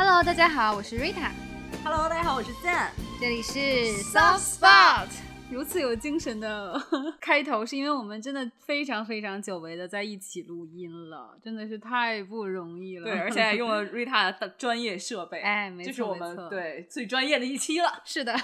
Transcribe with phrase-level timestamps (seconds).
[0.00, 2.90] Hello，大家好，我是 Rita，Hello，大家好，我是 Zen。
[3.20, 3.58] 这里是
[4.04, 5.08] Soft Spot。
[5.50, 6.80] 如此有精神的
[7.20, 13.06] 开头，是因为我们真的非常非常久违的在一起录音了，真的是太不容易了。
[13.06, 18.00] 对，而且还用了 Rita 的专业设备，哎，没错，这是我们对最专业的一期了。
[18.04, 18.36] 是的。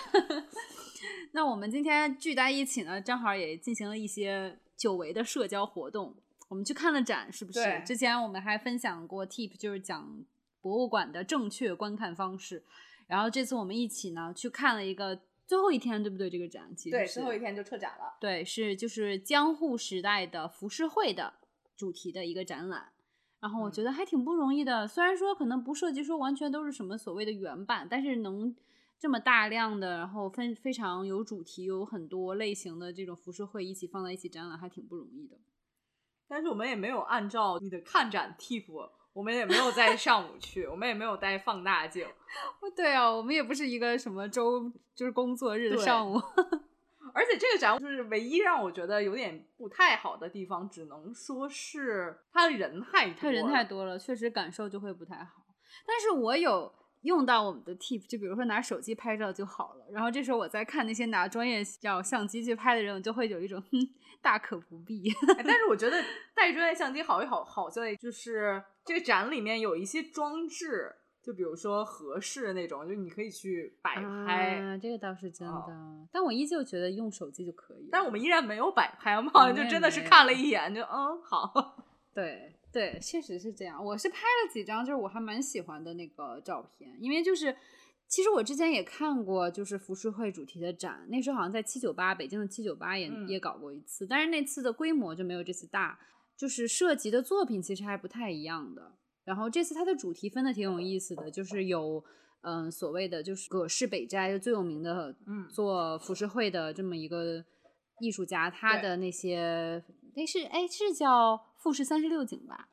[1.30, 6.16] 那我们今天聚在一起呢，正好也进行了一些久违的社交活动。
[6.48, 7.80] 我们去看了展，是不是对？
[7.86, 10.04] 之前我们还分享过 tip，就是讲
[10.64, 12.64] 博物馆的正确观看方式。
[13.06, 16.30] 然后这次我们一起呢去看了一个最后一天，对不对？
[16.30, 18.16] 这个展其实对，最后一天就撤展了。
[18.18, 21.34] 对，是就是江户时代的浮世绘的
[21.76, 22.92] 主题的一个展览。
[23.40, 28.56] 然后我觉得还挺不容易的，虽然说可能不涉及说完全都是什么所谓的原版，但是能
[28.98, 35.36] 这么大量的，然后分非常有主题、有很多类型的这种浮世绘一起放在一起展览，还挺不容易的。
[36.26, 38.64] 但是我们也没有按照你的看展 tip，
[39.14, 42.06] 我们也没有在上午去，我们也没有带放大镜。
[42.76, 46.20] 对啊，我们也不是一个什么周就是工作日的上午。
[47.14, 53.62] 而且这个展就是唯一让我觉得有点不太好的地方，只能说是它人太多，他人太。
[53.62, 55.44] 多了，确实感受就会不太好。
[55.86, 59.86] 但是我有用到我们的 tip，就比如说拿手机拍照就好了。
[59.92, 63.78] 然后这时候我在看那些拿专业照相机去拍的人，我就会有一种哼，
[64.20, 65.10] 大可不必。
[65.36, 66.02] 哎但是我觉得
[66.34, 74.58] 带专业相机好一好，好在就是这个展里面有一些装置，就比如说合适那种，就你可以去摆拍。
[74.60, 75.54] 啊，这个倒是真的。
[75.54, 77.88] 哦但我依旧觉得用手机就可以。
[77.90, 81.84] 但我们依然没有摆拍嘛，我们也就真的是看了一眼就嗯好。
[82.14, 83.82] 对对，确实是这样。
[83.82, 87.56] 我是拍了几张，就是我还蛮喜欢的那个照片，因为就是
[88.08, 95.98] 其实我之前也看过，就是浮世绘主题的展，那时候好像在七九八，北京的七九八也、嗯也搞过一次，但是那次的规模就没有这次大，
[96.36, 98.96] 就是涉及的作品其实还不太一样的。
[99.24, 102.04] 然后这次它的主题分的挺有意思的，就是有。
[102.46, 107.42] 嗯，所谓的就是葛饰北斋就最有名的，嗯做浮世绘的这么一个
[108.00, 109.82] 艺术家，他的那些，
[110.14, 112.68] 那是哎是叫富士三十六景吧？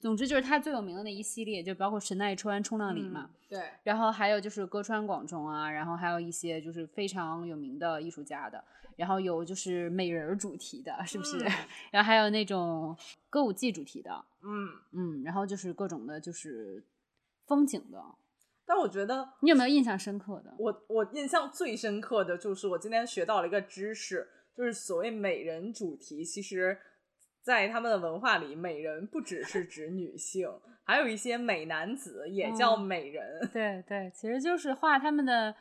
[0.00, 8.62] 总之就是他最有名的那一系列，就包括神奈川冲浪里嘛，嗯对，然后还有就是歌川广重啊，然后还有一些就是非常有名的艺术家的，
[8.96, 11.38] 然后有就是美人儿主题的，是不是？
[11.38, 11.52] 嗯
[11.92, 12.94] 然后还有那种
[13.30, 14.68] 歌舞伎主题的，嗯。
[14.92, 16.84] 嗯，然后就是各种的，就是
[17.46, 18.04] 风景的。
[18.66, 20.54] 但我觉得你有没有印象深刻的？
[20.58, 24.26] 我我印象最深刻的就是我今天学到了一个知识，
[24.56, 26.78] 就是所谓美人主题，其实，
[27.42, 30.48] 在他们的文化里，美人不只是指女性，
[30.84, 33.50] 还有一些美男子也叫嗯美人。
[33.52, 35.54] 对对，其实就是画他们的，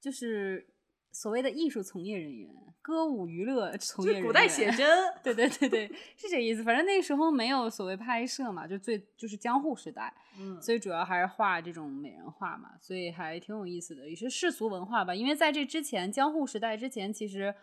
[0.00, 0.66] 就是
[1.12, 4.26] 所谓的艺术从业人员、歌舞娱乐从业人员。
[4.26, 6.62] 古代写真，对对对对，是这意思。
[6.62, 15.14] 反正那时候没有所谓拍摄嘛，就最就是江户时代，嗯，所以主要还是画这种美人画嘛，所以还挺有意思的，也是世俗文化吧。
[15.14, 17.54] 因为在这之前，江户时代之前，其实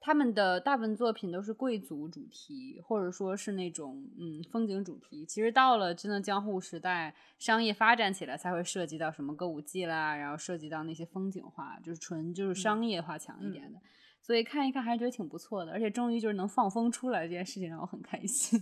[0.00, 5.26] 他们的大部分作品都是贵族主题，或者说是那种嗯风景主题。
[5.26, 13.78] 其实到了真的江户时代，商业发展起来，才会涉及到什么歌舞伎啦，然后涉及到那些风景画，就是纯就是商业化强一点的。
[14.22, 18.58] 所以看一看还是觉得挺不错的，而且终于就是能放风出来这件事情让我很开心。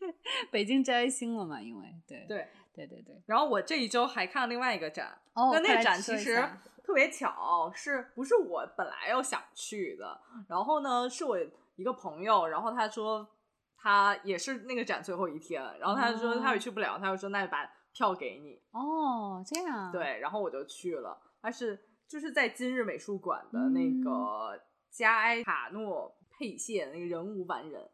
[0.50, 2.46] 北京摘星了嘛，因为对对。
[2.74, 3.20] 对对对。
[3.26, 6.40] 然后我这一周还看了另外一个展，哦那那个展其实
[6.88, 10.18] 特别巧，是不是我本来要想去的？
[10.48, 11.38] 然后呢，是我
[11.76, 13.28] 一个朋友，然后他说
[13.76, 21.78] 他也是那个展最后一天，然后他就说他也去不了，他就说那就把票给你，哦，这样。，对，然后我就去了，他是
[22.08, 24.00] 就是在今日美术馆的那嗯。
[24.02, 24.58] 个
[24.90, 27.90] 加埃塔诺佩谢那个人无完人。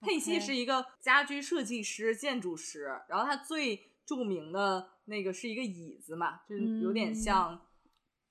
[0.00, 7.14] 佩西是一个家居设计师、建筑师，然后他最著名的那个是一个椅子嘛，就是有点嗯。
[7.14, 7.60] 像，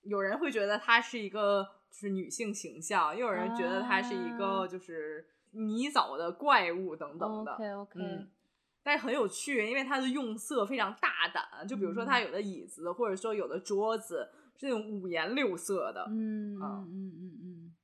[0.09, 7.53] 有人会觉得它是一个就是女性形象，又有人觉得它是一个啊就是泥沼的怪物等等的。
[7.53, 8.27] OK OK，、嗯
[8.81, 16.07] 但是很有趣，因为它的用色非常大胆，就比如说它嗯有的椅子，或者说有的桌子是那种五颜六色的。
[16.09, 17.75] 嗯啊嗯嗯嗯嗯。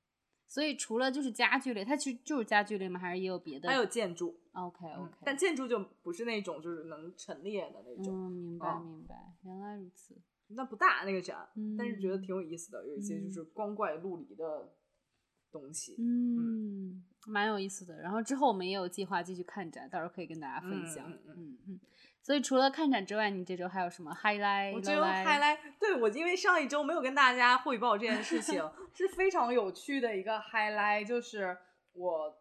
[0.48, 2.98] 所以除了就是家具类，它其实就是家具类吗？
[2.98, 3.68] 还是也有别的？
[3.68, 9.14] 还有建筑，OK 嗯 OK，但建筑就不是那种就是能陈列的那种，嗯，明白啊明白，
[9.44, 10.16] 原来如此。
[10.48, 14.72] 那不大那个展，但是觉得嗯挺有意思的，有一些就是光怪陆离的
[15.50, 15.96] 东西。
[15.98, 18.00] 嗯，蛮有意思的。
[18.00, 21.10] 然后之后我们也有计划继续看展，到时候可以跟大家分享。
[21.10, 21.80] 嗯嗯嗯嗯。
[22.22, 24.74] 所以除了看展之外，你这周还有什么 highlight？
[24.74, 28.60] 我觉得 highlight，对我因为上一周没有跟大家汇报这件事情，
[28.94, 31.56] 是非常有趣的一个 highlight，就是
[31.92, 32.36] 我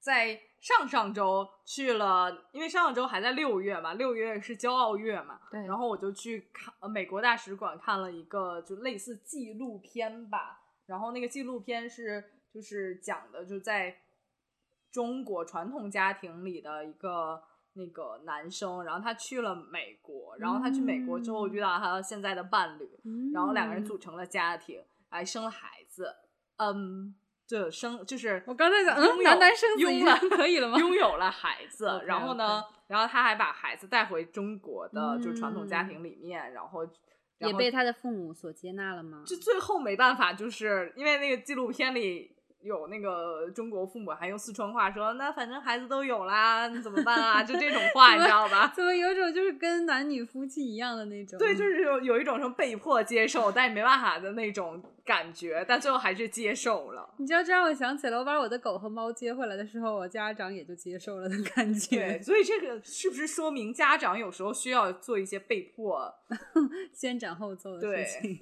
[0.00, 5.64] 在上上周去了，因为上上周还在六月嘛，六月是骄傲月嘛，对。
[5.66, 13.96] 然后我就去看呃美国大使馆看了一个就类似纪录片吧，然后那个纪录片是就是讲的就在
[14.90, 17.42] 中国传统家庭里的一个
[17.74, 21.52] 那个男生，然后他去了美国，然后他去美国之后嗯。
[21.52, 23.00] 遇到他现在的伴侣，
[23.32, 23.86] 然后两个人嗯。
[23.86, 26.16] 组成了家庭，还生了孩子，
[26.56, 27.14] 嗯，
[27.50, 30.78] 这生就是我刚才讲，嗯，男男生子了经可以了吗？
[30.78, 36.82] 拥有了孩子 然后呢然后他还把孩子带回中国的就传统家嗯庭里面，然后
[37.38, 39.24] 然后也被他的父母所接纳了吗？
[39.26, 47.42] 就最后没办法，就是因为那个纪录片里有那个中国父母还用四川话说，那反正孩子都有啦，你怎么办啊？
[47.42, 48.70] 就这种话，你知道吧？
[48.76, 51.36] 怎么有种就是跟男女夫妻一样的那种？
[51.36, 54.80] 对，就是有有一种什么被迫接受，但也没办法的那种
[55.10, 57.12] 感觉，但最后还是接受了。
[57.18, 61.96] 你知道，这让我想起了我把我的狗和猫接回来的时候，我家长也就接受了的感觉。
[61.96, 66.14] 对，，所以这个是不是说明家长有时候需要做一些被迫？
[66.94, 68.38] 先斩后奏的事情。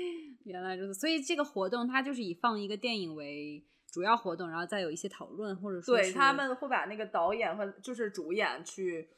[0.44, 3.62] 原来如此，所以这个活动它就是以放一个电影为
[3.96, 9.08] 主要活动，然后再有一些讨论，或者说对他们会把那个导演和就是主演去、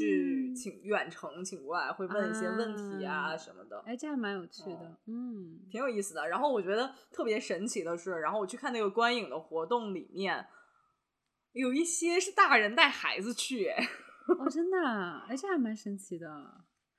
[0.00, 3.78] 去嗯请远程请过来，会问一些问题啊啊什么的。
[3.86, 6.26] 哎，这还蛮有趣的哦，嗯，挺有意思的。
[6.26, 10.44] 然后我觉得特别神奇的是，然后我去看那个观影的活动里面，
[11.52, 13.88] 有一些是大人带孩子去，哎，
[14.40, 16.26] 哦，真的啊，哎，这还蛮神奇的。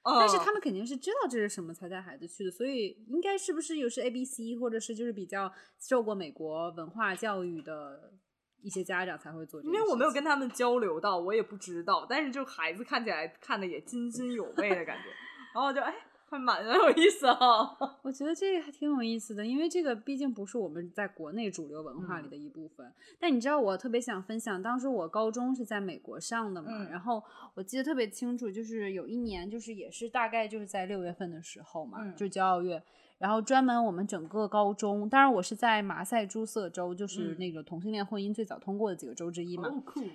[0.08, 8.14] 但但是他们肯定是知道这是什么才带孩子去的，所以应该是不是有是 A B C 或者是就是比较受过美国文化教育的
[8.62, 9.74] 一些家长才会做这个。
[9.74, 12.06] 因为我没有跟他们交流到，我也不知道。
[12.10, 15.10] 但是就孩子看起来看的也津津有味的感觉，
[15.54, 15.94] 然后就哎，
[16.30, 17.76] 还蛮有意思哦。
[18.04, 22.92] 我觉得这个还挺有意思的，因为这个毕竟不是我们在国内主流文化里嗯的一部分。
[23.20, 32.84] 但你知道，我特别想分享，当时我高中是在美国上的嘛，嗯然后我记得特别清楚，就是有一年，就是也是大概就是在六月份的时候嘛，嗯就骄傲月。
[33.18, 39.70] 然后专门我们整个高中，当然我是在马赛诸塞州，就是嗯那个同性恋婚姻最早通过的几个州之一嘛。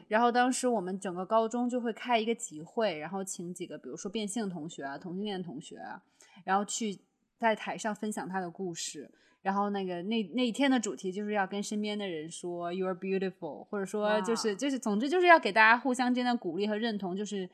[0.08, 6.00] 然后当时我们整个高中就会开一个集会，然后请几个比如说变性同学啊、同性恋同学啊，
[6.44, 6.98] 然后去
[7.36, 9.10] 在台上分享他的故事。
[9.42, 17.50] 然后那个那那一天的主题就是要跟身边的人说 “You're beautiful”，或者说就是就是总之就是要给大家互相之间的鼓励和认同，就是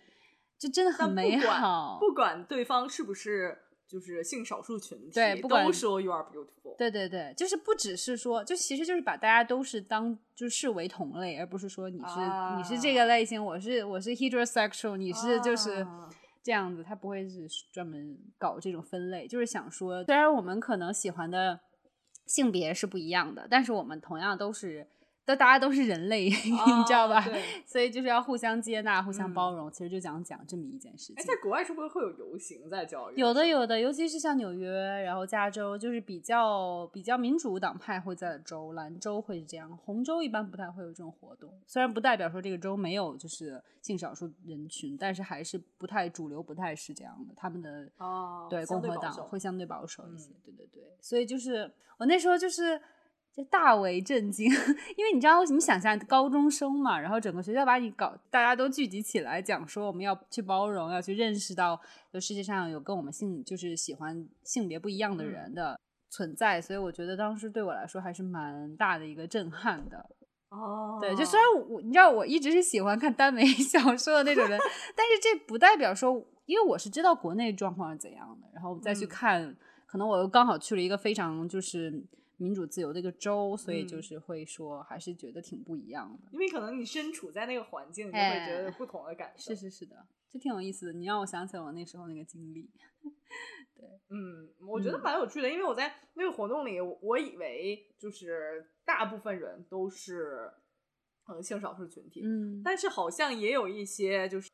[0.59, 1.97] 就真的很美管好。
[1.99, 3.57] 不管对方是不是
[3.89, 6.77] 就是性少数群体，对不管都说 you are beautiful。
[6.77, 12.21] 对对对，就是不只是说，就其实就是把大家都是当就视为同类，而不是说你是、
[12.57, 15.83] 你是这个啊类型，我是我是 heterosexual，你是就是。
[15.83, 16.09] 啊
[16.41, 21.61] 这样子，他不会是专门搞这种分类，就是想说，虽然我们可能喜欢的
[22.27, 24.89] 性别是不一样的，但是我们同样都是，
[25.29, 27.23] 都大家都是人类， 你知道吧？
[27.67, 29.71] 所以就是要互相接纳、互相嗯包容。
[29.71, 31.27] 其实就讲讲这么一件事哎，情。
[31.27, 33.21] 在国外是不是会有游行在教育？
[33.21, 34.71] 有的有的，尤其是像纽约，
[35.03, 41.53] 然后加州，就是比较比较民主党派会在的州，兰州会是这样，红州一般不太会有这种活动。
[41.67, 47.35] 虽然不代表说这个州没有就是性少数人群，但是还是不太主流，不太是这样的。
[47.37, 50.83] 他们的哦，对共和党会相对保守一些，嗯对对对。
[51.03, 52.81] 所以就是我那时候就是。
[53.39, 54.51] 就大为震惊，
[54.99, 61.81] 因为你知道，你想象高中生嘛，然后整个学校把你搞，大家都聚集起来讲说我们要去包容，要去认识到，
[62.13, 65.31] 就世界上有跟我们性就是喜欢性别不一样的嗯。
[65.31, 65.79] 人的
[66.11, 70.05] 存在，所以我觉得当时对我来说还是蛮大的一个震撼的。
[70.49, 74.59] 哦，对，就虽然我你知道我一直是喜欢看耽美 小说的那种人，
[74.97, 79.09] 但是这不代表说，因为我是知道国内状况是怎样的，然后再去嗯。
[79.09, 82.03] 看，可能我又刚好去了一个非常就是
[82.39, 86.31] 民主自由的一个州，所以就嗯是会说还是觉得挺不一样的。
[86.33, 89.55] 因为可能你身处在那个环境，你就会哎觉得不同的感受。
[89.55, 90.93] 是是是的，这挺有意思的。
[90.93, 92.71] 你让我想起了我那时候那个经历。
[93.77, 100.51] 对嗯，我觉得嗯蛮有趣的，因为我在那个活动里，我我以为就是大部分人都是
[101.29, 104.49] 嗯性少数群体，嗯，但是好像也有一些就是。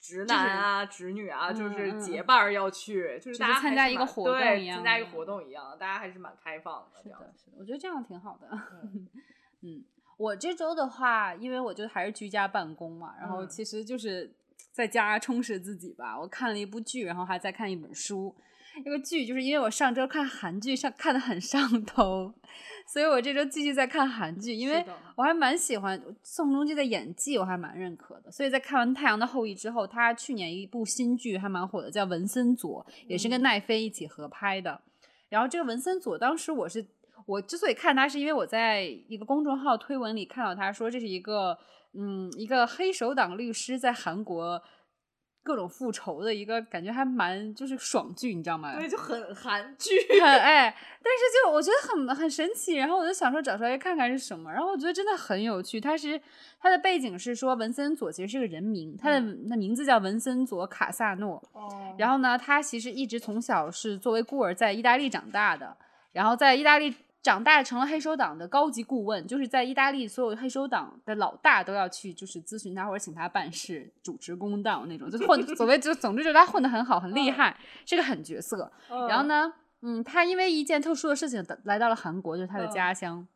[0.00, 7.02] 直男啊，直女啊，就嗯是结伴儿要去，就是大家是参加一个活动一样参加一个活动一样，大家还是蛮开放的。
[7.02, 8.48] 是的，是的，我觉得这样挺好的。
[8.82, 9.08] 嗯
[9.62, 9.84] 嗯，
[10.16, 14.32] 我这周的话，因为我就还是居家办公嘛，然后嗯其实就是
[14.70, 16.18] 在家充实自己吧。
[16.18, 18.34] 我看了一部剧，然后还在看一本书。
[18.84, 22.32] 那个剧就是因为我上周看韩剧上看的很上头，
[22.90, 24.82] 所以我这周继续在看韩剧，因为
[25.14, 28.32] 我还蛮喜欢宋仲基的演技，我还蛮认可的。
[28.32, 34.80] 所以在看完《太阳的后裔》之后，他去年一部新剧还蛮火的，叫《文森佐》，也是跟嗯奈飞一起合拍的。
[35.28, 36.86] 然后这个文森佐，当时我是
[37.26, 41.58] 我之所以看他，是因为我在一个公众号推文里看到他说这是一个
[41.92, 44.62] 嗯一个黑手党律师在韩国。
[45.48, 48.76] 各种复仇的一个感觉还蛮就是爽剧，你知道吗？
[48.76, 55.80] 对，就很韩剧， 很 哎，但是就我觉得很很神奇，然后我就想说找出来看看是什么，然后我觉得真的很有趣。
[55.80, 56.20] 它是
[56.60, 61.42] 它的背景是说文森佐其实是个人名，他的那名字叫文森佐卡萨诺。
[61.54, 61.94] 哦。
[61.96, 65.74] 然后呢，他其实一直从小是作为孤儿在意大利长大的，
[66.12, 66.94] 然后在意大利。
[67.28, 77.54] 长大成了黑手党的高级顾问，就是在意大利所有黑手党的老大都要去，就是咨询他或者请他办事、主持公道那种，就混所谓就总之就是他混得很好，很厉害，
[77.84, 78.72] 是个狠角色。
[79.06, 83.28] 然后呢，嗯，他因为一件特殊的事情来到了韩国，就是他的家乡。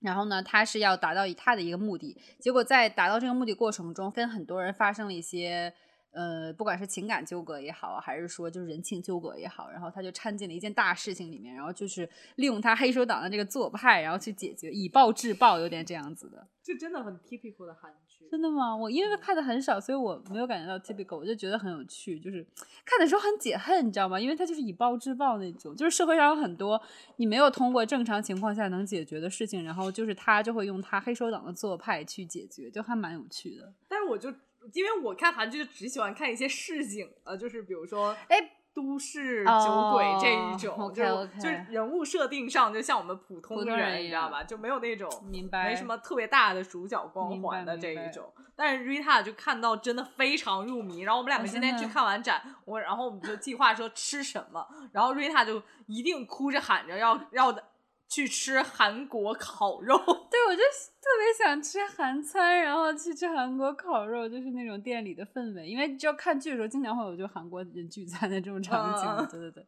[0.00, 5.74] 然后呢，他是要达到以他的一个目的，结果在达到这个目的过程中，跟很多人发生了一些。
[6.10, 16.46] 呃，不管是情感纠葛也好，还是说就是人情纠葛也好，然后他就掺进了一件大事情里面，然后就是利用他黑手党的这个做派，然后去解决，以暴制暴，有点这样子的。
[16.62, 18.26] 这真的很 typical 的韩剧。
[18.30, 18.76] 真的吗？
[18.76, 22.44] 我因为看的很少，所以我没有感觉到 typical，我就觉得很有趣，就是
[22.84, 24.20] 看的时候很解恨，你知道吗？
[24.20, 26.80] 因为他就是以暴制暴那种，就是社会上有很多
[27.16, 33.72] 你没有通过正常情况下能解决的事情，然后就是他就会用他黑手党的做派去解决，就还蛮有趣的。
[33.88, 34.32] 但是我就。
[34.72, 38.36] 因为我看韩剧就只喜欢看一些市井，呃，就是比如说，哎，
[38.74, 44.44] 都市酒鬼这一种，就就是人物设定上就像我们普通人，你知道吧？
[44.44, 48.32] 就没有那种明白，没什么特别大的主角光环的这一种。
[48.54, 57.64] 但是 Rita 就看到真的非常入迷，然后我们两个今天去看完展，我然后我们就计划说吃什么，然后 Rita 就一定哭着喊着要要的。
[58.08, 65.68] 去吃韩国烤肉，对我就特别想吃韩餐，然后去吃韩国烤肉，就是那种店里的氛围。
[65.68, 69.66] 因为就看剧的时候，经常会有就韩国人聚餐的这种场景，对对对。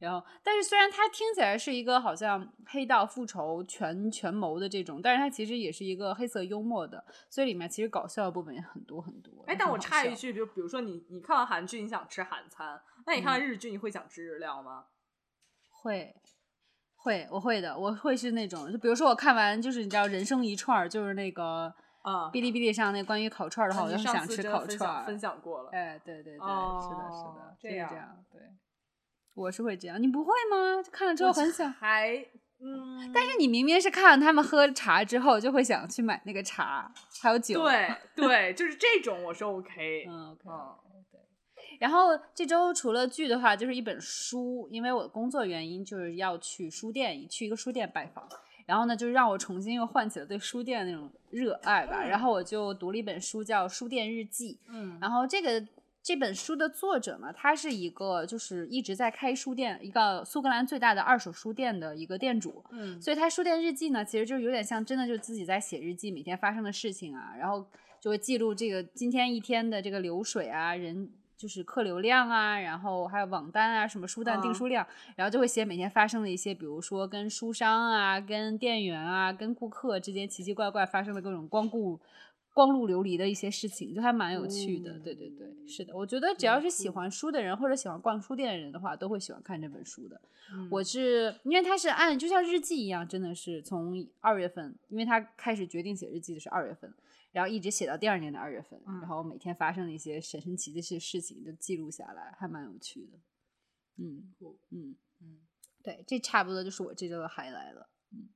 [0.00, 9.44] 然后，但是虽然它听起来是一个好像黑道复仇、权权谋的这种，但是它其实也是一个黑色幽默的，所以里面其实搞笑的部分也很多很多。
[9.46, 14.86] 哎，但我插一句，就比如说你你看完韩剧，你想吃韩餐，那你看完日剧，你会想吃日料吗？
[15.70, 16.14] 会。
[17.04, 25.04] 会，我会的，我会是那种，就比如说我看完就是你知道人生一串，就是那个啊，哔哩哔哩上那关于烤串的话，我就想吃烤串。
[25.04, 28.40] 分享过了，哎，对对对，是的，是的，这样这样，对，
[29.34, 30.82] 我是会这样，你不会吗？
[30.90, 32.16] 看了之后很想，还
[32.58, 40.48] 嗯，但是你明明是看了他们喝茶之后，就会想去买那个茶，还有酒，对对，就是这种我是 OK，嗯 OK。
[41.78, 48.28] 然后这周除了剧的话，就是一本书，因为我的工作原因，就是要去书店，去一个书店拜访。
[48.66, 52.02] 然后呢，就是让我重新又唤起了对书店那种热爱吧。
[52.02, 54.54] 然后我就读了一本书，叫《书店日记》。
[54.68, 54.96] 嗯。
[55.02, 55.62] 然后这个
[56.02, 62.64] 这本书的作者呢，他是一个就是一直在开书店，一个苏格兰最大的二手书店的一个店主。
[62.70, 62.98] 嗯。
[63.02, 67.66] 所以他书店日记呢，其实就有点像真的就自己在写日记，每天发生的事情啊，然后
[68.00, 71.10] 就会记录这个今天一天的这个流水啊，人。
[71.36, 74.86] 就是客流量啊，然后还有网单啊，什么书单订书量，
[75.16, 82.00] 然后就会写每天发生的一些，比如说跟书商啊、跟店员啊、跟顾客之间奇奇怪怪发生的各种光顾、
[82.52, 84.98] 光路流离的一些事情，就还蛮有趣的。
[85.00, 90.20] 对对对，是的，我觉得只要是喜欢书的人或者喜欢逛书店的人的话，都会喜欢看这本书的。
[90.70, 96.92] 我是因为它是按就像日记一样，真的是从二月份，因为他开始决定写日记的是二月份。
[97.34, 103.18] 然后一直写到第二年的二月份，然后每天发生的一些神神奇的事事情都记录下来，还蛮有趣的。
[103.96, 104.32] 嗯
[104.70, 105.40] 嗯嗯，
[105.82, 107.90] 对，这差不多就是我这周的 high 来了。
[108.12, 108.28] 嗯，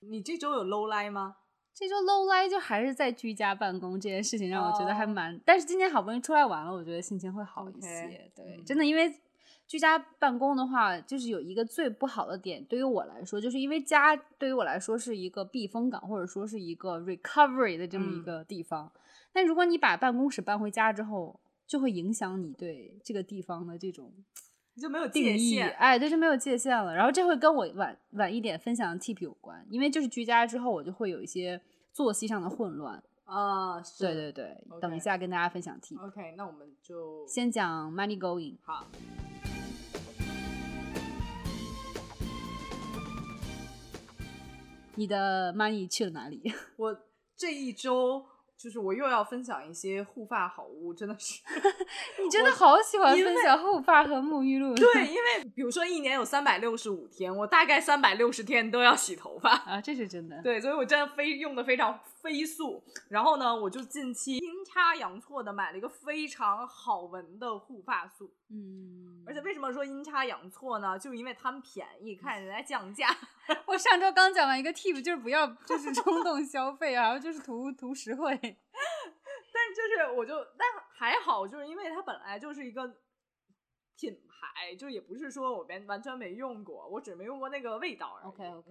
[0.00, 1.38] 你这周有 low 来吗？
[1.72, 8.30] 这周 low 来就还是在居家办公这件事情让我觉得还蛮，但是今天好不容易出来玩了，我觉得心情会好一些。
[8.36, 9.20] 对，真的因为。
[9.74, 18.92] 居家办公的话，就是有一个最不好的点，对于我来说，就是因为家对于我来说是一个避风港，或者说是一个 recovery 的这么一个地方。
[19.32, 24.12] 但如果你把办公室搬回家之后，就会影响你对这个地方的这种
[24.74, 26.94] 你就没有界限，哎，对，就没有界限了。
[26.94, 31.60] 然后这会跟我晚晚一点分享的 tip 有关，因为就是居家之后，我就会有一些
[31.92, 33.80] 作息上的混乱啊。
[33.98, 36.00] 对对对，等一下跟大家分享 tip。
[36.00, 38.56] OK，那我们就先讲 money going。
[38.62, 38.86] 好。
[44.96, 46.42] 你的 money 去了哪里？
[46.76, 46.96] 我
[47.36, 48.24] 这一周
[48.56, 51.42] 就是我又要分享一些护发好物，真的是，
[52.22, 54.74] 你真的好喜欢分享护发和沐浴露。
[54.76, 60.40] 对，因为比如说一年有三百六十五天，我大概三百六十天都要洗头发啊，这是真的。
[60.42, 62.82] 对，所以我真的非用的非常飞速。
[63.10, 68.34] 然后呢，我就近期阴差阳错的买了一个非常好闻的护发素。
[68.48, 70.98] 嗯，而且为什么说阴差阳错呢？
[70.98, 73.08] 就是因为他们便宜，看人家降价。
[73.66, 78.34] 我上周刚讲完一个 tip，就是不要就是冲动消费，然后就是图图实惠。
[79.54, 82.86] 但就是我就但还好，就是因为它本来就是一个
[83.96, 88.28] 品牌，就也不是说我完完全没用过，我只没用过那个味道而已。
[88.28, 88.70] OK OK，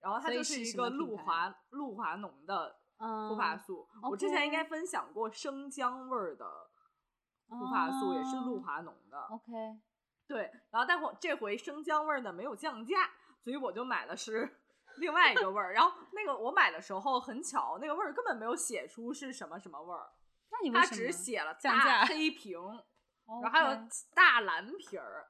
[0.00, 3.88] 然后它就是一个露华露华浓的嗯，护发素。
[4.10, 6.70] 我之前应该分享过生姜味儿的
[7.48, 9.18] 护发素，也是露哦华浓的。
[9.30, 9.52] OK，
[10.26, 13.10] 对，然后但我这回生姜味儿的没有降价，
[13.42, 14.60] 所以我就买的是
[14.98, 15.72] 另外一个味儿。
[15.72, 20.10] 然后那个我买的时候很巧，那个味儿根本没有写出是什么什么味儿，
[20.72, 22.58] 它只写了降大价黑瓶，
[23.42, 25.28] 然后还有大蓝瓶儿。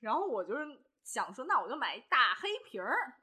[0.00, 3.14] 然后我就是想说，那我就买一大黑瓶儿，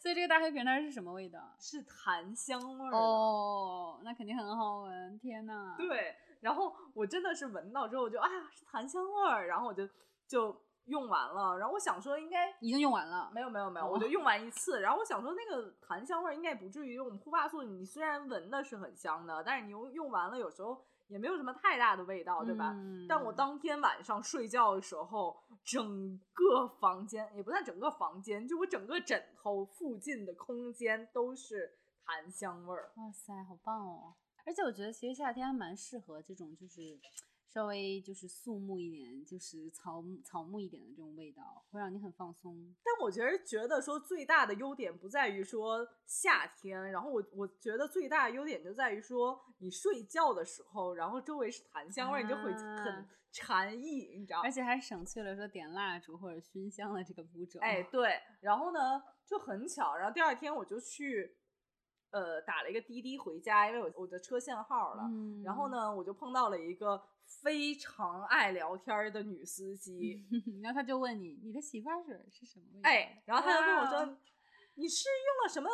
[0.00, 1.38] 所以这个大黑瓶它是什么味道？
[1.58, 2.96] 是檀香味儿的。
[2.96, 5.18] 哦，那肯定很好闻！
[5.18, 9.86] 天呐，对，然后我真的是闻到之后，我就哎呀是檀香味儿，然后我就
[10.26, 11.58] 就用完了。
[11.58, 13.30] 然后我想说应该已经用完了。
[13.34, 14.80] 没有没有没有，哦我就用完一次。
[14.80, 22.72] 然后我想说那个檀香味儿应该不至于用护发素，你虽然闻的是很香的，但是你用用完了有时候也没有什么太大的味道，对吧？
[22.74, 32.92] 嗯但我当天晚上睡觉的时候，整个房间也不算整个房间，就我整个枕头附近的空间都是檀香味儿。
[32.96, 34.14] 哇塞，好棒哦！
[34.46, 36.98] 而且我觉得其实夏天还蛮适合这种就是
[37.52, 42.72] 稍微就是肃穆一点，就是草木草木一点的这种味道，会让你很放松。
[42.84, 54.50] 但我觉得觉得说最大的优点不在于说夏天，然后我我觉得最大的优点就在于说你睡觉的时候，然后周围是檀香味儿，你就会很啊禅意，你知道吗而？
[54.50, 57.58] 且还省去了说点蜡烛或者熏香的这个步骤。
[57.60, 61.36] 哎，对，然后呢就很巧，然后第二天我就去
[62.10, 65.04] 呃打了一个滴滴回家，因为我我的车限号了。
[65.04, 65.68] 嗯，然后？
[65.70, 67.00] 呢，我就碰到了一个
[67.42, 70.26] 非常爱聊天儿的女司机，
[70.62, 72.88] 然后他就问你，你的洗发水是什么味道？
[72.88, 74.16] 哎，然后他就跟我说哇哦
[74.74, 75.68] ：“你是用了什么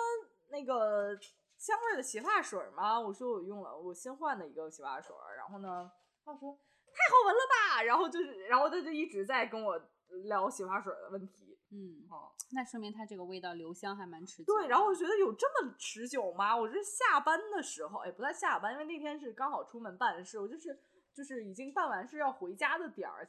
[0.51, 1.19] 那个
[1.57, 5.91] 香味儿的洗发水吗？”我说：“我用了，我新换的一个洗发水儿。”然后呢，
[6.25, 6.53] 他说
[6.93, 9.81] ：“太好闻了吧！”然后就是，然后他就一直在跟我
[10.25, 11.46] 聊洗发水的问题。
[11.71, 14.55] 嗯，哦，那说明它这个味道留香还蛮持久。
[14.55, 16.57] 对，然后我觉得有这么持久吗？
[16.57, 20.79] 我是下班的时候，哎，不在下班，因为那天是刚好出门办事，我就是
[21.13, 23.29] 就是已经办完事要回家的点儿，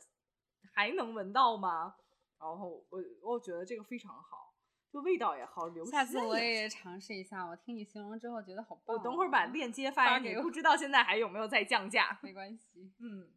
[0.73, 1.95] 还能闻到吗？
[2.39, 4.53] 然后我我觉得这个非常好，
[4.93, 7.43] 就味道也好，留下次我也也尝试一下。
[7.43, 8.99] 我听你形容之后觉得好棒、哦。
[8.99, 12.19] 我等会儿把链接发给你，不知道现在还有没有在降价。
[12.21, 12.93] 没关系。
[12.99, 13.27] 嗯，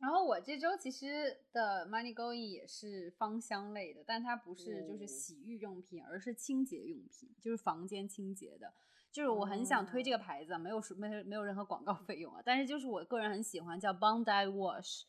[0.00, 5.06] 然后我这周其实的 Money Going 也是芳香类的，但它不是就是哦。
[5.06, 8.72] 洗浴用品，而是清洁用品，就是房间清洁的。
[9.12, 15.02] 就是我很想推这个牌子，啊，没有说没有没有任何广告 费用啊，但是就是我个人很喜欢叫 Bondi Wash。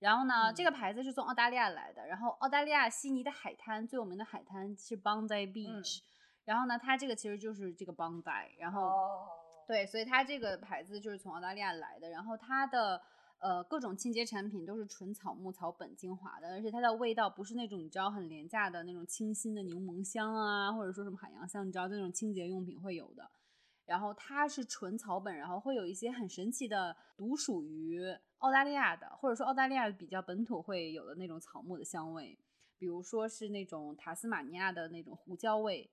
[0.00, 0.72] 然后呢，这个嗯。
[0.74, 6.00] 牌子是从澳大利亚来的，然后澳大利亚悉尼的海滩最有名的海滩是 Bondi Beach，、
[6.44, 9.28] 然后呢，它这个其实就是这个 Bondi，然后、哦，
[9.66, 13.00] 对，所以它这个牌子就是从澳大利亚来的，然后它的
[13.44, 23.30] 呃各种清洁产品都是纯草木草本精华的，而且它的味道不是那种你知道很廉价的那种清新的柠檬香啊，或者说什么海洋香，你知道那种清洁用品会有的。
[23.84, 28.00] 然后它是纯草本，然后会有一些很神奇的，独属于
[28.38, 32.38] 澳大利亚的，或者说澳大利亚比较本土会有的那种草木的香味，
[32.78, 35.90] 比如说是那种塔斯马尼亚的那种胡椒味。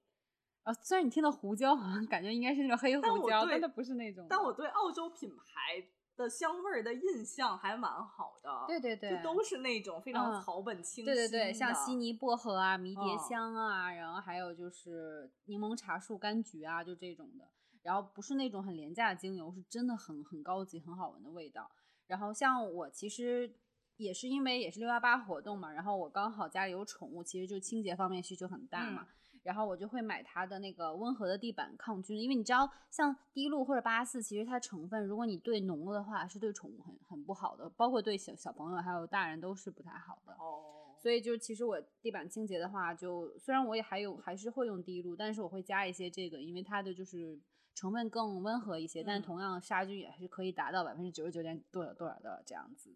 [0.64, 4.26] 啊，虽然你听到胡椒，好 像感觉应该是那种黑胡椒，对但它不是那种。
[4.30, 5.84] 但我对澳洲品牌
[6.22, 8.66] 的香味儿的印象还蛮好的。
[8.68, 17.46] 对对对，就都是那种非常嗯草本清新对对对，像悉尼薄荷啊、迷迭嗯香啊，然后还有就是柠檬茶树、柑橘啊，就这种的。
[17.84, 21.70] 然后不是那种很廉价的精油，是真的很很高级、很好闻的味道。
[22.06, 23.56] 然后像我其实
[23.98, 29.08] 也是因为也是六幺八活动嘛，然后我刚好家里有宠物，其实就清洁方面需求很大嘛。
[29.44, 40.34] 然后我就会买它的那个温和的地板抗菌，因为你知道，像滴露或者八四，其实它成分，如果你兑浓了的话，是对宠物很很不好的，包括对小小朋友还有大人都是不太好的。
[40.34, 47.40] 哦，所以就其实我地板清洁的话就，虽然我也还有还是会用滴露，但是我会加一些这个，因为它的就是
[47.74, 52.92] 成分更温和一些，但嗯同样杀菌也是可以达到百分之九十九点多少多少的这样子。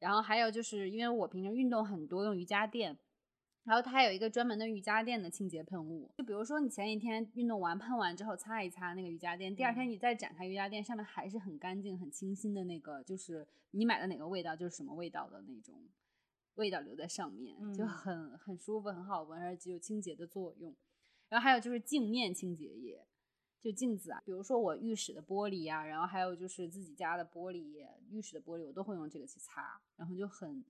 [0.00, 2.98] 然后还有就是因为我平常运动很多，用瑜伽垫。
[3.64, 15.82] 然后它还有一个专门的瑜伽垫的清洁喷雾，就比如说你前一天运动完喷完之后擦一擦那个瑜伽垫，第二天嗯你再展开瑜伽垫，上面还是很干净、很清新的那个，就是你买的哪个味道就是什么味道的那种
[16.56, 17.88] 味道留在上面，就嗯。
[17.88, 20.74] 很很舒服、很好闻，而且有清洁的作用。
[21.30, 23.06] 然后还有就是镜面清洁液，
[23.62, 30.62] 就镜子啊，比如说我浴室的玻璃呀、然后还有就是自己家的玻璃、浴室的玻璃，我都会用这个去擦，然后就很，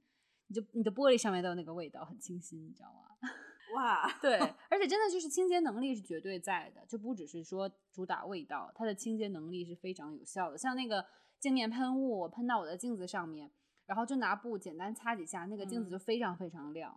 [0.55, 3.09] 你就你的玻璃上面都有那个味道，很清新，你知道吗？
[3.75, 4.39] 哇，对，
[4.71, 10.57] 而且真的就是清洁能力是绝对在的，就不只是说主打味道，它的清洁能力是非常有效的。
[10.57, 11.05] 像那个
[11.41, 13.51] 镜面喷雾，我喷到我的镜子上面，
[13.87, 16.97] 然后就拿布简单擦几下，那个镜子嗯就非常非常亮，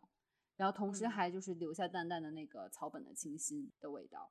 [0.56, 4.30] 然后同时嗯还就是留下淡淡的那个草本的清新的味道。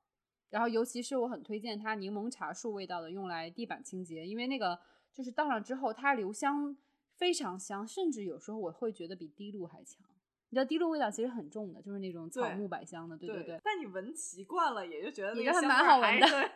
[0.48, 4.78] 然后尤其是我很推荐它柠檬茶树味道的，用来地板清洁，因为那个
[5.12, 6.76] 就是倒上之后它留香
[7.16, 10.05] 非常香，甚至有时候我会觉得比滴露还强。
[10.48, 13.61] 你知道滴露味道其实很重的，就是那种草木百香的，对对对。
[13.64, 16.48] 但你闻习惯了，也就觉得那也还蛮好闻的对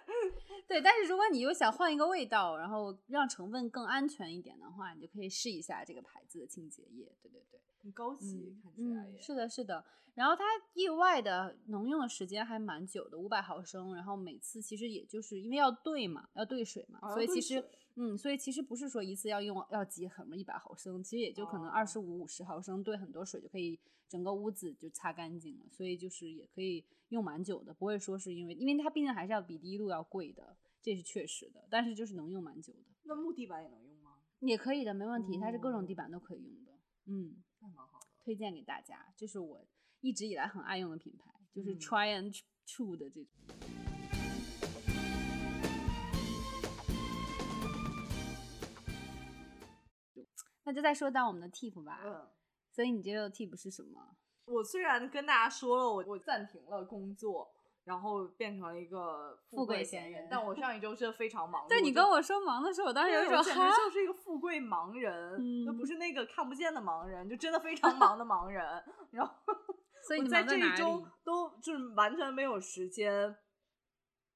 [0.78, 7.12] 对，但是如果你又想换一个味道，然后让成分更安全一点的话，你就可以试一下这个牌子的清洁液。
[7.20, 9.20] 对对对，很高级，看起来嗯，也。
[9.20, 9.84] 是的，是的。
[10.14, 10.44] 然后它
[10.74, 13.94] 意外的能用的时间还蛮久的，五百毫升。
[13.94, 17.64] 然后每次其实也就是因为要兑嘛，要兑水嘛，哦所以其实水
[17.96, 25.66] 嗯，所以其实不是说一次要用要挤很一百毫升，其实也就可能哦二十五、五十毫升兑很多水就可以整个屋子就擦干净了。
[25.70, 31.66] 所以就是也可以用蛮久的，不会说是因为因为它毕竟还是要比滴露要贵的，这是确实的。
[31.70, 34.16] 但是就是能用蛮久的，那木地板也能用吗？
[34.40, 36.72] 也可以的，没问题，它是各种地哦板都可以用的。
[37.06, 37.36] 嗯。
[37.60, 38.06] 那蛮好的。
[38.24, 39.66] 推荐给大家，这是我
[40.00, 43.89] 一直以来很爱用的品牌，就是嗯 Try and True 的这种。
[50.70, 51.98] 那就再说到我们的 tip 吧。
[52.04, 52.28] 嗯，
[52.70, 54.00] 所以你这个 tip 是什么？
[54.44, 57.50] 我虽然跟大家说了，我我暂停了工作，
[57.82, 61.68] 然后变成了一个富贵贵闲人但我上一周是非常忙 碌。
[61.68, 68.64] 对你跟我说忙的时候，我当时有一种哈，就是一个富贵盲人，就嗯不是那个看不见的盲人，就真的非常忙的盲人。
[69.10, 69.34] 然后
[70.06, 71.04] 所以在这一周？
[71.24, 73.36] 都就是完全没有时间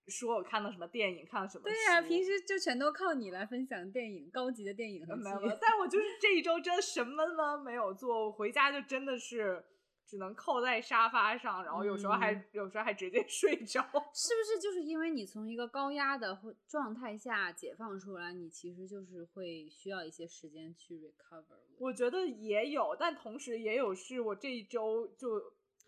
[0.08, 9.64] 说我看到什么电影，看了什么对呀、书平时就全都靠你来分享电影，高级的电影和剧没有， 但我就是这一周真的什么都没有做，我回家就真的是
[10.06, 13.80] 只能靠在沙发上，然后有时候还、嗯有时候还直接 睡着。
[13.82, 16.38] 是不是就是因为你从一个高压的
[16.68, 21.56] 状态下解放出来，你其实就是会需要一些时间去 recover？
[21.78, 25.40] 我觉得也有，但同时也有是我这一周就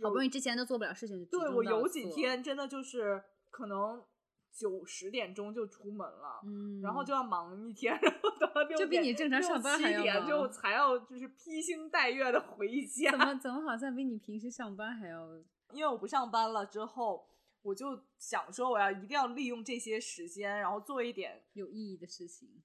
[0.02, 3.22] 好不容易之前都做不了事情，就对我有几，天真的就是
[3.56, 4.04] 可能
[4.52, 6.40] 九十点钟就出门了。
[6.44, 13.10] 嗯，然后就要忙一天， 然后等到六就比你正常上班七还要就才要就是披星戴月的回家。
[13.10, 15.26] 怎么怎么好像比你平时上班还要
[15.72, 17.26] 因为我不上班了之后，
[17.62, 22.62] 我就想说我要一定要利用这些时间，然后做一点，有意义的事情？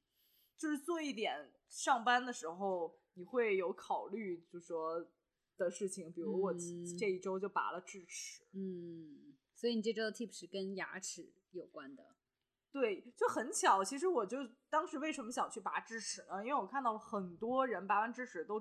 [0.58, 5.06] 就是做一点上班的时候你会有考虑，就说
[5.58, 9.30] 的事情，比如我嗯这一周就拔了智齿，嗯，
[9.62, 12.04] 所以你这周的 tip 是跟牙齿有关的。
[12.71, 13.84] 对，就很巧。
[13.84, 14.38] 其实我就
[14.71, 16.43] 当时为什么想去拔智齿呢？
[16.43, 18.60] 因为我看到了很多人拔完智齿都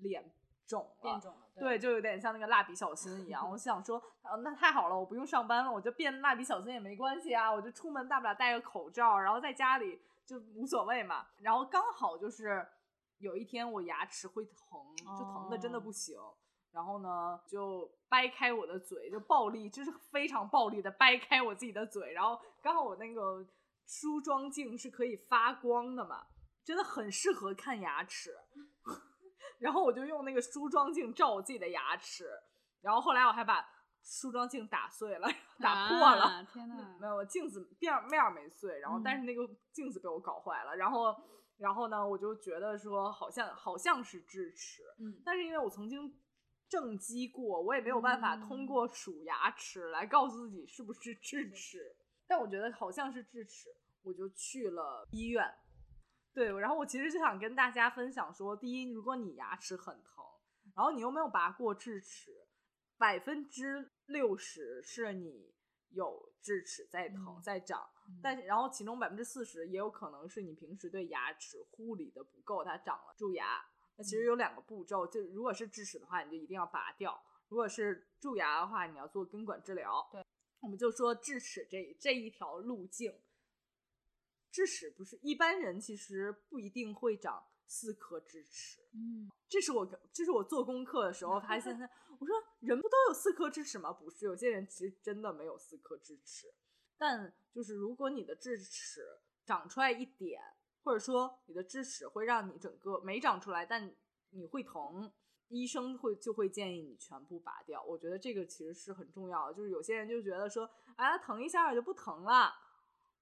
[0.00, 0.30] 脸
[0.66, 3.48] 肿了，变肿了，对，就有点像那个蜡笔小新一样。
[3.50, 11.28] 我想说，呃，那太好了，我不用上班了，我就变蜡笔小新也没关系啊，我就出门大不了戴个口罩，然后在家里就无所谓嘛。
[11.38, 12.68] 然后刚好就是
[13.16, 14.78] 有一天我牙齿会疼，
[15.18, 16.18] 就疼的真的不行。
[16.72, 22.12] 然后呢，就掰开我的嘴，就暴力，就是非常暴力的掰开我自己的嘴。
[22.12, 23.46] 然后刚好我那个
[23.86, 26.26] 梳妆镜是可以发光的嘛，
[26.64, 28.34] 真的很适合看牙齿。
[29.60, 32.28] 然后我就用那个梳妆镜照我自己的牙齿，
[32.80, 33.64] 然后后来我还把
[34.02, 35.28] 梳妆镜打碎了，
[35.60, 36.24] 打破了。
[36.24, 41.14] 啊天呐，没有镜子面儿面儿没碎，然后但是那个镜子被我搞坏了，然后
[41.58, 46.12] 然后呢，我就觉得说好像好像是智齿，嗯，但是因为我曾经
[46.72, 51.94] 正畸过，我也没有办法通嗯过数牙齿来告诉自己是不是智齿，
[52.26, 53.68] 但我觉得好像是智齿，
[54.00, 55.54] 我就去了医院。
[56.32, 60.24] 对，然后我其实就想跟大家分享说，第一，如果你牙齿很疼，
[60.74, 62.48] 然后你又没有拔过智齿，
[62.96, 65.52] 百分之六十是你
[65.90, 73.62] 有智齿在疼、嗯在长，嗯但是然后其中百分之四十也有可能是你平时对牙齿护理的不够，它长了蛀牙。
[73.96, 77.12] 那其实有两个步骤，就如果是智齿的话，你就一定要拔掉；
[77.48, 80.08] 如果是蛀牙的话，你要做根管治疗。
[80.10, 80.24] 对，
[80.60, 83.20] 我们就说智齿这这一条路径，
[84.50, 88.80] 智齿不是一般人其实不一定会长四颗智齿。
[88.94, 91.88] 嗯，这是我这是我做功课的时候发现的。
[92.18, 93.92] 我说人不都有四颗智齿吗？
[93.92, 96.46] 不是，有些人其实真的没有四颗智齿。
[96.96, 99.00] 但就是如果你的智齿
[99.44, 100.40] 长出来一点，
[100.82, 103.94] 或者说你的智齿会让你整个没长出来，但
[104.30, 105.12] 你会疼，
[105.48, 107.82] 医生会就会建议你全部拔掉。
[107.82, 109.54] 我觉得这个其实是很重要的。
[109.54, 112.52] 就是有些人就觉得说，啊，疼一下就不疼了。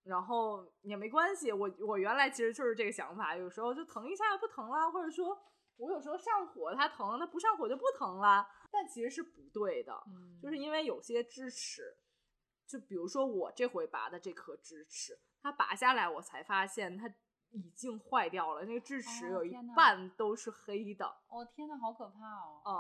[0.02, 5.38] 然后也没关系，我我原来其实就是这个想法，有时候就疼一下不疼了，或者说
[5.76, 8.46] 我有时候上火它疼，它不上火就不疼了。
[8.72, 11.98] 但但其实是不对的，嗯就是因为有些智齿，
[12.66, 17.06] 就比如说我这回拔的这颗智齿，它拔下来我才发现它
[17.52, 21.06] 已经坏掉了，那个智齿有一半都是黑的。
[21.28, 22.62] 哦天呐，好可怕哦！
[22.66, 22.72] 嗯，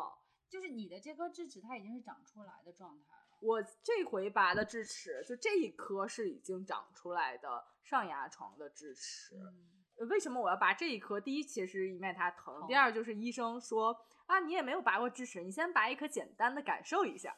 [0.48, 3.38] 就是你的这颗智齿，它已经是长出来的状态了。
[3.40, 9.34] 我这回拔的智齿，就这一颗是已经长出来的上牙床的智齿。
[10.08, 11.20] 为什么我要拔这一颗？
[11.20, 13.94] 第一，其实因为它疼；第二，就是医生说
[14.26, 17.34] 啊，你也没有拔过智齿，你先拔一颗简单的感受一下。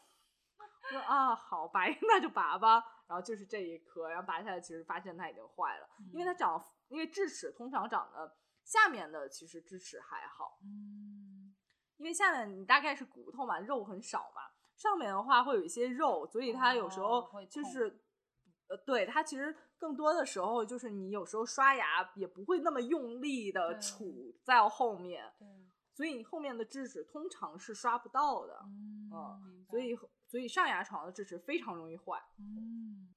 [0.58, 2.84] 我说啊，好，拔 那就拔吧。
[3.08, 11.54] 然后就是这一颗，然后拔下来，其实发现它已经坏了，因为它嗯长，因为智齿通常长的下面的其实智齿还好，嗯。
[11.98, 14.42] 因为下面你大概是骨头嘛，肉很少嘛，
[14.76, 18.02] 上面的话会有一些肉，所以它有时候就是，
[18.66, 25.46] 呃，对它其实更多的时候就是你有时候刷牙也不会那么用力的杵在后面，对，
[25.94, 32.20] 所以你后面的智齿通常是刷不到的，嗯嗯所以所以上牙床的智齿非常容易坏。
[32.38, 33.11] 嗯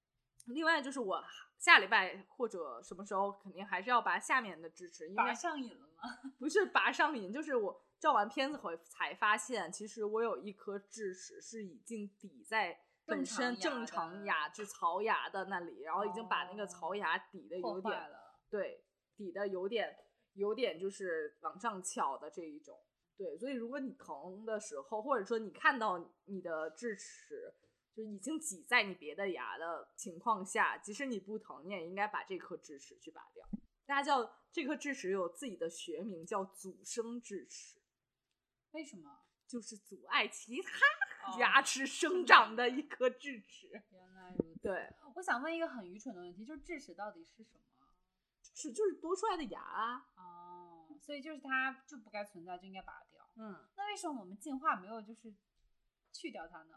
[0.45, 1.23] 另外就是我
[1.57, 5.95] 下礼拜或者什么时候肯定还是要拔下面的智齿，因为拔上瘾了吗？
[6.37, 18.39] 不是拔上瘾，就是我照完片子后才发现，其实我有一颗智齿是已经抵在本身正正常牙就槽牙的那里，然后已经把那个哦槽牙抵的有点，了。
[18.49, 18.83] 对，
[19.15, 19.97] 抵的有点
[20.33, 22.77] 有点就是往上翘的这一种。
[23.17, 27.53] 对，所以如果你疼的时候，或者说你看到你的智齿
[27.95, 33.47] 就已经挤在你别的牙的情况下，即使你不疼，你也应该把这颗智齿去拔掉。
[33.85, 37.79] 大家叫这颗智齿有自己的学名，叫阻生智齿，
[38.71, 39.21] 为什么？
[39.47, 43.69] 就是阻碍其他哦牙齿生长的一颗智齿。
[43.93, 44.59] 原来如此。
[44.59, 47.87] 对，我想问一个很愚蠢的问题，就是智齿到底是什么？
[48.41, 50.07] 智齿就是多出来的牙啊。
[50.15, 53.29] 哦，所以就是它就不该存在，就应该拔掉。
[53.37, 55.31] 嗯，那为什么我们进化没有就是
[56.11, 56.75] 去掉它呢？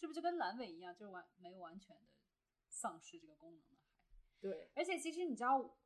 [0.00, 2.02] 是不是就跟阑尾一样，就是完没有完全的
[2.70, 3.76] 丧失这个功能呢？
[4.40, 5.76] 对，而且其实你知道，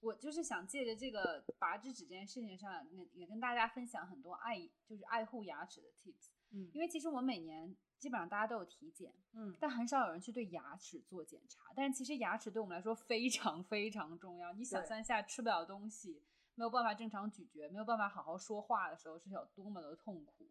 [0.00, 6.30] 我就是想借着这个拔智齿这件事情上，也也跟大家分享很多爱就是爱护牙齿的 tips。
[6.52, 11.72] 嗯因为其实我每年基本上大家都有体检，嗯但很少有人去对牙齿做检查。
[11.76, 14.52] 但是其实牙齿对我们来说非常非常重要。
[14.54, 16.24] 你想象一下，吃不了东西，
[16.56, 20.50] 没有办法正常咀嚼，没有办法好好说话的时候是有多么的痛苦。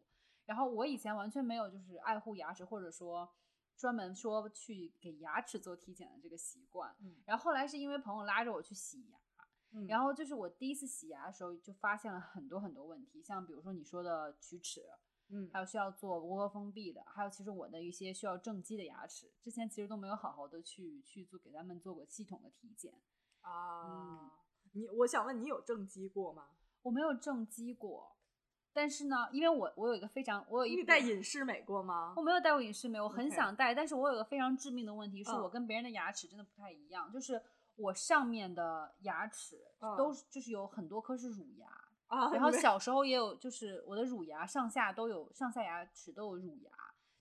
[0.50, 3.30] 然后我以前完全没有就是爱护牙齿，或者说
[3.78, 6.96] 专门说去给牙齿做体检的这个习惯。
[7.02, 9.18] 嗯然后后来是因为朋友拉着我去洗牙，
[9.74, 14.84] 嗯然后就是我第一次洗牙的时候就发现了很多很多问题，像比如说你说的龋齿，
[15.28, 23.00] 嗯还有需要做窝窝封闭的，还有其实我的一些需要正畸的牙齿，之前其实都没有好好的去去做给他们做过系统的体检。
[23.42, 24.32] 啊，
[24.74, 26.50] 你我想问你有正畸过吗？
[26.82, 28.16] 我没有正畸过，
[28.72, 32.22] 但是呢，因为我我有一个非常我有一你部戴隐适美过吗我？
[32.22, 37.42] 没有戴过隐适美，我很想戴但是我有个非常致命的问题，是嗯我跟别人的牙齿真的不太一样，就是
[37.76, 41.68] 我上面的牙齿嗯都是就是有很多颗是乳牙，
[42.08, 46.72] 啊，然后小时候也有，就是我的乳牙上下都有，上下牙齿都有乳牙，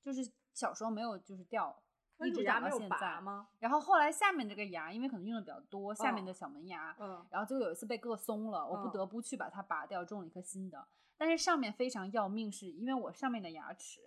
[0.02, 1.74] 就是小时候没有就是掉，
[2.18, 3.20] 那一直长到现在。
[3.20, 3.48] 吗？
[3.58, 10.86] 然后后来下面这个牙，因为可能用的比较多，下面嗯的小门牙，嗯然后就有一次被硌松了，我不嗯得不去把它拔掉，种了一颗新的。
[11.18, 14.00] 但是上面非常要命，是因为我上面的牙齿，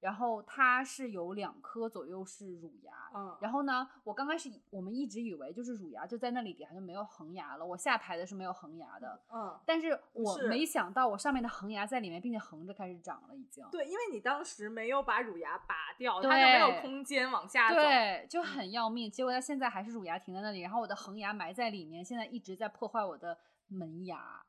[0.00, 13.66] 然后它是有两颗左右是乳牙，嗯，然后呢，我刚开始我们一直以为就是乳牙就在那里底下就没有恒牙了，我下排的是没有恒牙的，嗯，但是我没想到我上面的恒牙在里面，并且横着开始长了，已经。
[13.70, 17.76] 对，因为你当时没有把乳牙拔掉，它就没有空间往下走。
[17.76, 19.10] 对，就很要命。
[19.10, 24.44] 结果它现在还是乳牙停在那里，然后我的恒牙埋在里面，现在一直在破坏我的门牙，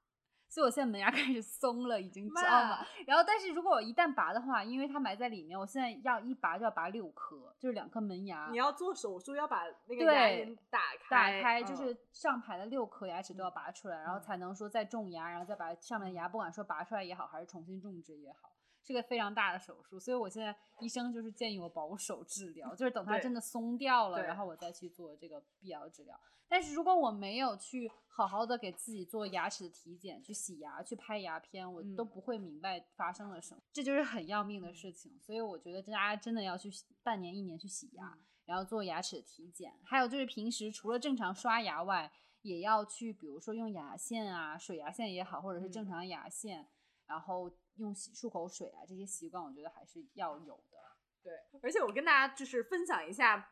[0.49, 2.85] 所以我现在门牙 开始松了，已经知道吗？
[3.05, 18.49] 然后，但是如果我一旦拔的话，因为它埋在里面，我现在要一拔就要拔六颗，就是两颗门牙你要做手术，要把那个对牙龈打开，打开，就嗯是上排的六颗牙齿都要嗯拔出来，然后嗯才能说再种牙，然后再把上面的牙不管说拔出来也好，还是重新种植也好，
[18.87, 19.99] 是个非常大的手术。
[19.99, 26.19] 所以我现在医生就是建议我保守治疗，就是等它真的松掉了，然后我再去做这个必要治疗。
[26.47, 35.19] 但是如果我没有去好好的给自己做牙齿的体检，去洗牙、去拍牙片，我都嗯不会明白发生了什么，这就是很要命的事情。
[35.19, 36.71] 所以我觉得大家真的要去
[37.03, 38.07] 半年、一年去洗牙。
[38.07, 42.09] 嗯然后做牙齿的体检，还有就是平时除了正常刷牙外，
[42.43, 46.65] 也要去，比如说用牙线啊、水牙线也好，或者是正嗯常牙线，
[47.07, 50.77] 然后用洗漱口水啊这些习惯，我觉得还是要有的。
[51.23, 53.51] 对，而且我跟大家就是分享一下，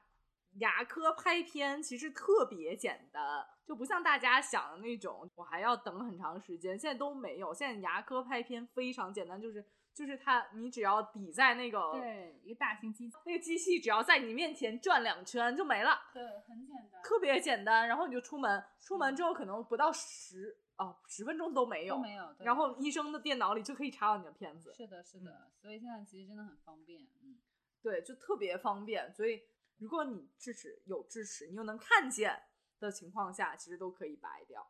[0.54, 7.54] 牙科拍片其实特别简单，就不像大家想的那种，我还要等很长时间，现在都没有。
[7.54, 17.88] 现在牙科拍片非常简单，就是就是它，你只要抵在那个对一个大型机器，那个机器只要在你面前转两圈就没了，对，很简单，特别简单。
[17.88, 22.36] 然后你就出门，出门之后可能不到十哦十分钟都没有，都没有。
[22.40, 24.74] 然后医生的电脑里就可以查到你的片子。
[24.74, 25.52] 是的，是的。
[25.62, 27.38] 所以现在其实真的很方便，嗯，
[27.82, 29.12] 对，就特别方便。
[29.14, 29.42] 所以
[29.78, 32.44] 如果你智齿有智齿，你又能看见
[32.80, 34.66] 的情况下，其实都可以拔掉。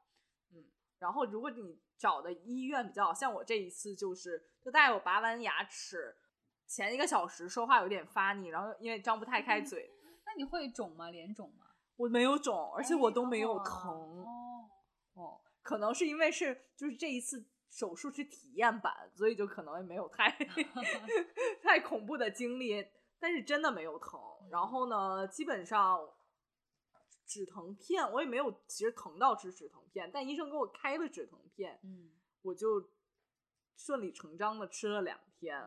[0.51, 0.65] 嗯，
[0.99, 6.15] 然后如果你找的医院比较好，像我这一次就是，就大概我拔完牙齿
[6.67, 9.91] 前一个小时说话有点发腻，然后因为张不太开嘴。
[10.25, 11.09] 那你会肿吗？
[11.09, 11.65] 脸肿吗？
[11.97, 14.25] 我没有肿，而且我都没有疼。
[15.65, 20.29] 可能是因为是就是这一次手术是体验版，所以就可能也没有太
[21.63, 22.87] 太恐怖的经历，
[23.19, 24.19] 但是真的没有疼。
[24.51, 26.07] 然后呢，基本上。
[27.27, 32.11] 止疼片我也没有，其实疼到吃止疼片，但医生给我开了止疼片，嗯，
[32.43, 32.91] 我就
[33.75, 35.59] 顺理成章的吃了两天，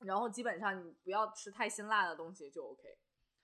[0.00, 2.96] 然后基本上你不要吃太辛辣的东西就 OK。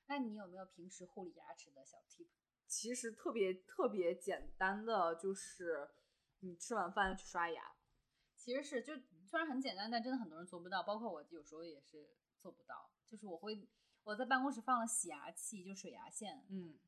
[0.07, 2.29] 那你有没有平时护理牙齿的小 tip？
[2.68, 5.88] 其实特别特别简单的就是
[6.40, 7.72] 你吃完饭去刷牙，
[8.37, 8.94] 其实是就
[9.26, 12.90] 虽然很简单，但真的很多人做不到，包括我有时候也是做不到。
[13.07, 13.66] 就是我会
[14.04, 16.78] 我在办公室放了洗牙器，就水牙线，嗯。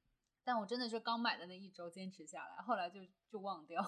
[0.43, 3.83] 但我真的是刚买的那一周坚持下来，后来就就忘掉。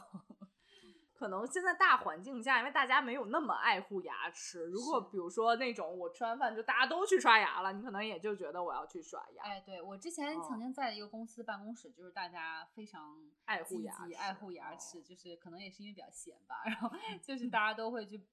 [1.22, 4.64] 可能现在大环境下，因为大家没有那么爱护牙齿。
[4.64, 9.44] 如果比如说那种我吃完饭就大家都去刷牙了，你可能也就觉得我要去刷牙。
[9.44, 16.90] 哎，对我之前曾经在一个公司办公室，就是大家非常爱护牙爱护牙齿，就是可能也是因为比较闲吧，然后
[17.22, 18.26] 就是大家都会去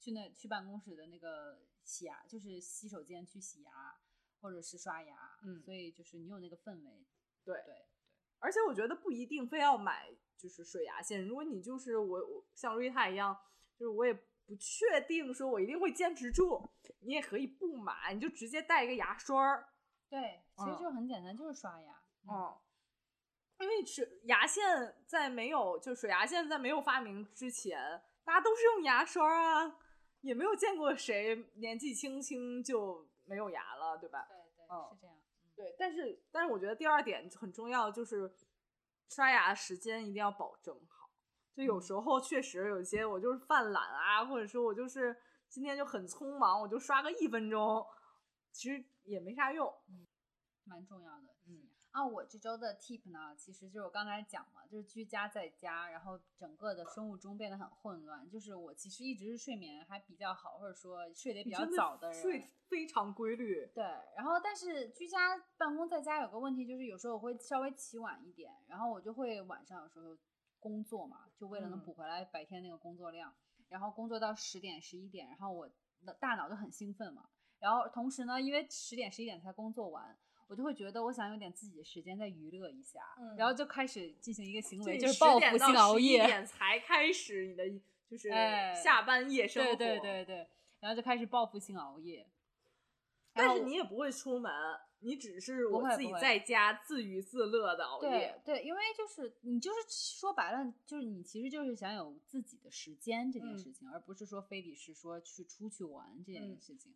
[0.00, 3.70] 去那去办公室的那个洗牙，就是洗手间去洗牙
[4.40, 5.38] 或者是刷牙。
[5.44, 7.06] 嗯，所以就是你有那个氛围。
[7.44, 7.84] 对对对，
[8.44, 13.34] 而且我觉得不一定非要买就是水牙线，如果你就是我我像瑞塔一样，
[13.78, 14.12] 就是我也
[14.44, 19.70] 不确定说我一定会坚持住，你也可以不买，你就直接带一个牙刷儿。
[20.10, 22.02] 对，其实就很简单，就是刷牙。
[22.28, 22.54] 嗯，
[23.60, 27.80] 因为水牙线在没有就水牙线在没有发明之前，
[28.24, 29.78] 大家都是用牙刷啊，
[30.20, 34.26] 也没有见过谁年纪轻轻就没有牙了，对吧？
[34.28, 35.16] 对对，是这样。
[35.56, 38.34] 对，但是但是我觉得第二点很重要，就是
[39.08, 41.10] 刷牙时间一定要保证好。
[41.54, 45.16] 就有时候确实有些我就是犯懒啊，或者说我就是
[45.48, 47.86] 今天就很匆忙，我就刷个一分钟，
[48.50, 49.72] 其实也没啥用，
[50.64, 51.33] 蛮重要的，嗯。
[51.94, 58.28] 啊，我这周的 tip 呢，其实就是我刚才讲嘛，就是居家在家，然后整个的生物钟变得很混乱。
[58.28, 63.70] 就是我其实一直是睡眠还比较好，或者说睡得比较早的人，睡非常规律。
[63.72, 63.84] 对，
[64.16, 70.18] 然后但是居家办公在家有个问题，就是有时候我会稍微起晚一点，然后我就会晚上有时候
[70.58, 73.32] 工作嘛，就为了能补回来白天那个工作量，
[73.68, 75.70] 然后工作到十点十一点，然后我
[76.04, 77.28] 的大脑就很兴奋嘛，
[77.60, 80.18] 然后同时呢，因为十点十一点才工作完。
[80.48, 83.00] 我就会觉得，我想有点自己的时间再娱乐一下，
[83.36, 86.24] 然后就开始进行一个行为，就是报复性熬夜。
[86.26, 87.68] 点才开始你的
[88.08, 88.28] 就是
[88.74, 90.48] 下班夜生活，对对对对，
[90.80, 92.26] 然后就开始报复性熬夜。
[93.32, 94.52] 但是你也不会出门，
[95.00, 98.40] 你只是我自己在家自娱自乐的熬夜。
[98.44, 106.94] 对对，因为就是你就是说白了，就是你其实就是想有自己的时间这件事情，而不是说非得是说去出去玩这件事情。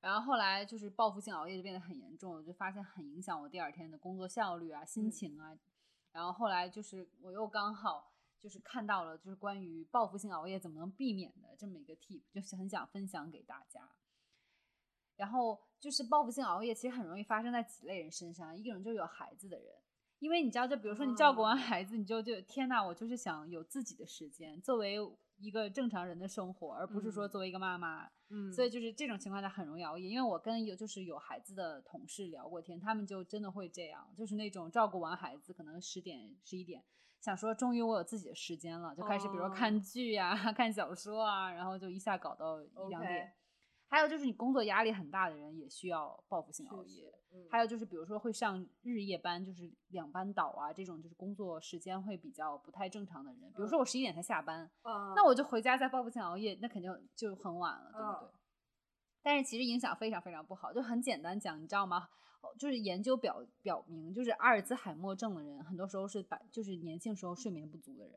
[0.00, 5.56] 然后后来就是报复性熬夜就变得很严重，我就发现很影响我第二天的工作效率啊、心情啊。
[6.12, 8.10] 然后后来就是我又刚好
[8.40, 13.88] 就是看到了就是关于报复性熬夜怎么能避免的这么一个 tip，就是很想分享给大家。
[15.16, 19.74] 然后就是报复性熬夜其实很容易发生在几类人身上，一种就是有孩子的人，
[20.18, 24.98] 因为你知道，就比如说你照顾完孩子，你就就天呐，我就是想有自己的时间，作为。
[25.42, 30.08] 一个正常人的生活，而不是说作为一个妈妈，嗯，所以就是这种情况下很容易熬夜。
[30.08, 36.82] 因为我跟有就是有孩子的同事聊过天，他们就真的会这样，就是那种照顾完孩子，可能十点十一点，
[37.20, 43.32] 想说终于我有自己的时间了，就开始比如说看剧呀、 看小说啊，然后就一下搞到一两点。
[43.88, 47.12] 还有就是你工作压力很大的人也需要报复性熬夜。
[47.50, 53.50] 还有就是，比如说会上日夜班，就是两班倒啊，这种就是工作时间会比较不太正常的人。
[53.50, 54.70] 比如说我十一点才下班，
[55.14, 58.28] 那我就回家再报复性熬夜，那肯定就很晚了，对不对？
[59.22, 62.08] 但是其实影响非常非常不好，就很简单讲，你知道吗？
[62.58, 68.14] 就是研究表表明，就是阿尔兹海默症的人，很多时候是百，就是年轻时候睡眠不足的人。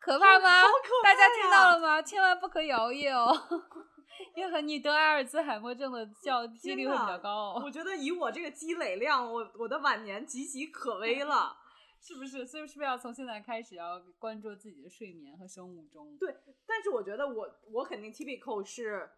[0.00, 0.62] 可怕吗？
[1.02, 2.02] 大家听到了吗？
[2.02, 3.32] 千万不可以熬夜哦。
[4.34, 7.54] 因为你得阿尔兹海默症的较几率会比较高。
[7.62, 11.56] 我觉得以我这个积累量，我我的晚年岌岌可危了。
[12.00, 12.46] 是不是？
[12.46, 16.16] 所以是不是要从现在开始要关注自己的睡眠和生物钟？
[16.16, 16.32] 对，
[16.64, 19.10] 但是我觉得我我肯定 typical 是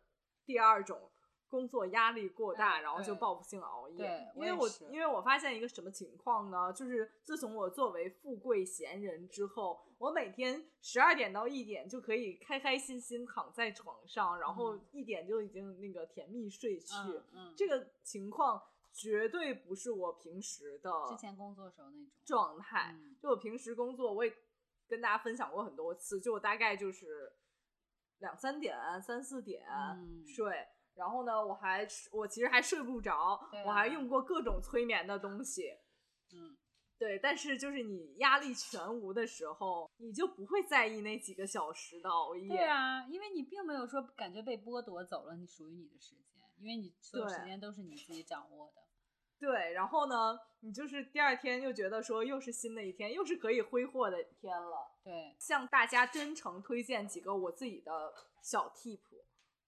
[0.47, 0.99] 第二种。
[1.51, 4.33] 工作压力过大，然后就报复性熬夜。
[4.37, 6.73] 因为我因为我发现一个什么情况呢？
[6.73, 16.95] 就是自从我作为富贵闲人之后，我每天十二点到一点就可以开开心心躺在床上，然后一点就已经那个甜蜜睡去。
[17.33, 22.97] 嗯，这个情况绝对不是我平时的之前工作时候那种状态。
[23.21, 24.33] 就我平时工作，我也
[24.89, 27.33] 跟大家分享过很多次，就我大概就是
[28.19, 29.65] 两三点、三四点
[30.25, 30.69] 睡。
[31.01, 35.71] 然后呢，我还我其实还睡不着，我还用过各种催眠的东西，
[36.31, 36.55] 嗯，
[36.99, 37.19] 对。
[37.19, 42.49] 但是就是你压力全无的时候，你就不会在意那几个小时的熬夜。
[42.49, 48.83] 对啊，因为你并没有说感觉被剥夺走了你属于你的时间，因为你所有时间都是你自己掌握的。
[49.41, 54.99] 对，然后呢，你就是第二天又觉得说又是新的一天，又是可以挥霍的一天了。
[55.03, 59.01] 对，向大家真诚推荐几个我自己的小 tip，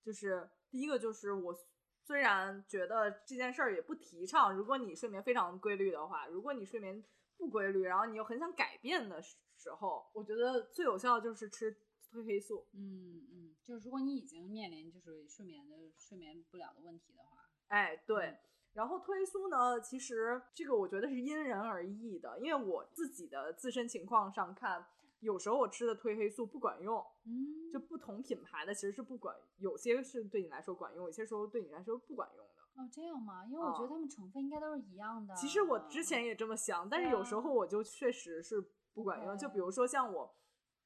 [0.04, 0.50] 就是。
[0.72, 1.54] 第一个就是我
[2.02, 7.04] 虽然觉得这件事儿也不提倡，如果你睡眠非常规律的话，如果你睡眠
[7.36, 9.36] 不规律，然后你又很想改变的时
[9.78, 11.76] 候，我觉得最有效的就是吃
[12.10, 12.66] 褪黑素。
[12.72, 18.38] 嗯嗯，就是如果你已经面临就是睡眠的睡眠不了的问题的话，哎对，
[18.72, 24.86] 然后褪黑素呢，其实这个我觉得是因人而异的，因为我自己的自身情况上看。
[25.22, 32.62] 有时候我吃的褪黑素不管用，嗯，就不同品牌的其实是不管，有些是对你来说管用，有些时候对你来说不管用的。
[32.74, 33.46] 哦，这样吗？
[33.46, 35.34] 因为我觉得它们成分应该都是一样的。
[35.36, 38.60] 其实我之前也这么想，但是有时候我就确实是
[38.92, 39.38] 不管用。
[39.38, 40.34] 就比如说像我，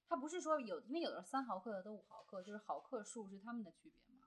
[0.07, 4.27] 它不是说有，因为有的三毫克的都五毫克，就是毫克数是它们的区别吗？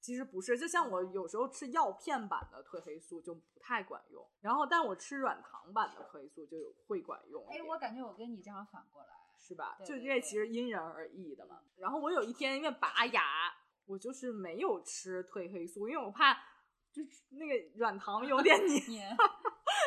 [0.00, 7.44] 其实不是，就像我有时候吃药片版的褪黑素就不太管用，然后但我吃软糖版的褪黑素就会管用。
[7.48, 9.08] 哎，我感觉我跟你正好反过来，
[9.38, 9.78] 是吧？
[9.84, 11.62] 就因为其实因人而异的嘛。
[11.76, 13.22] 然后我有一天因为拔牙，
[13.86, 16.34] 我就是没有吃褪黑素，因为我怕
[16.92, 18.58] 就是那个软糖有点
[18.88, 19.16] 黏，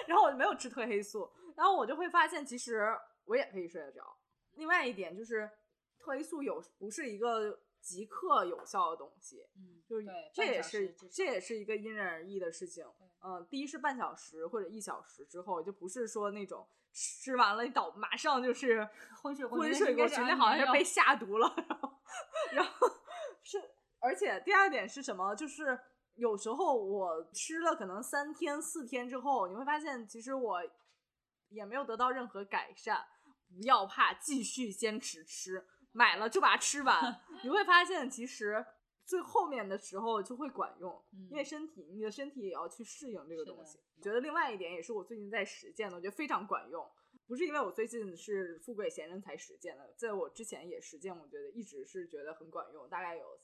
[0.07, 1.29] 然后我就没有吃褪黑素。
[1.55, 2.87] 然后我就会发现，其实
[3.25, 4.17] 我也可以睡得着。
[4.53, 5.49] 另外一点就是，
[5.99, 7.59] 褪黑素有不是一个。
[7.83, 12.85] 即刻有效的东西，嗯，就是这也是这也是一个因人而异的事情。
[13.23, 18.87] 嗯，第一是半小时或者一小时之后，就不是说那种吃完了你倒马上就是
[19.21, 21.53] 昏睡昏睡过去，那好像是被下毒了。
[21.67, 21.93] 然后，
[22.53, 22.87] 然后
[23.43, 23.57] 是，
[23.99, 25.33] 而且第二点是什么？
[25.35, 25.79] 就是
[26.15, 30.61] 有时候我吃了可能三天四天之后，你会发现其实我
[31.49, 33.05] 也没有得到任何改善。
[33.53, 35.67] 不要怕，继续坚持吃。
[35.91, 38.65] 买了就把它吃完， 你会发现其实
[39.11, 43.77] 最后面的时候就会管用，因为身体你的身体也要去适应这个东西。
[44.01, 46.89] 觉得另外一点也是我最近在实践的，我觉得非常管用。
[47.27, 53.37] 不是因为我最近是富贵闲人才实践的，在我之前也实践，我觉得一直是觉得很管用，大概有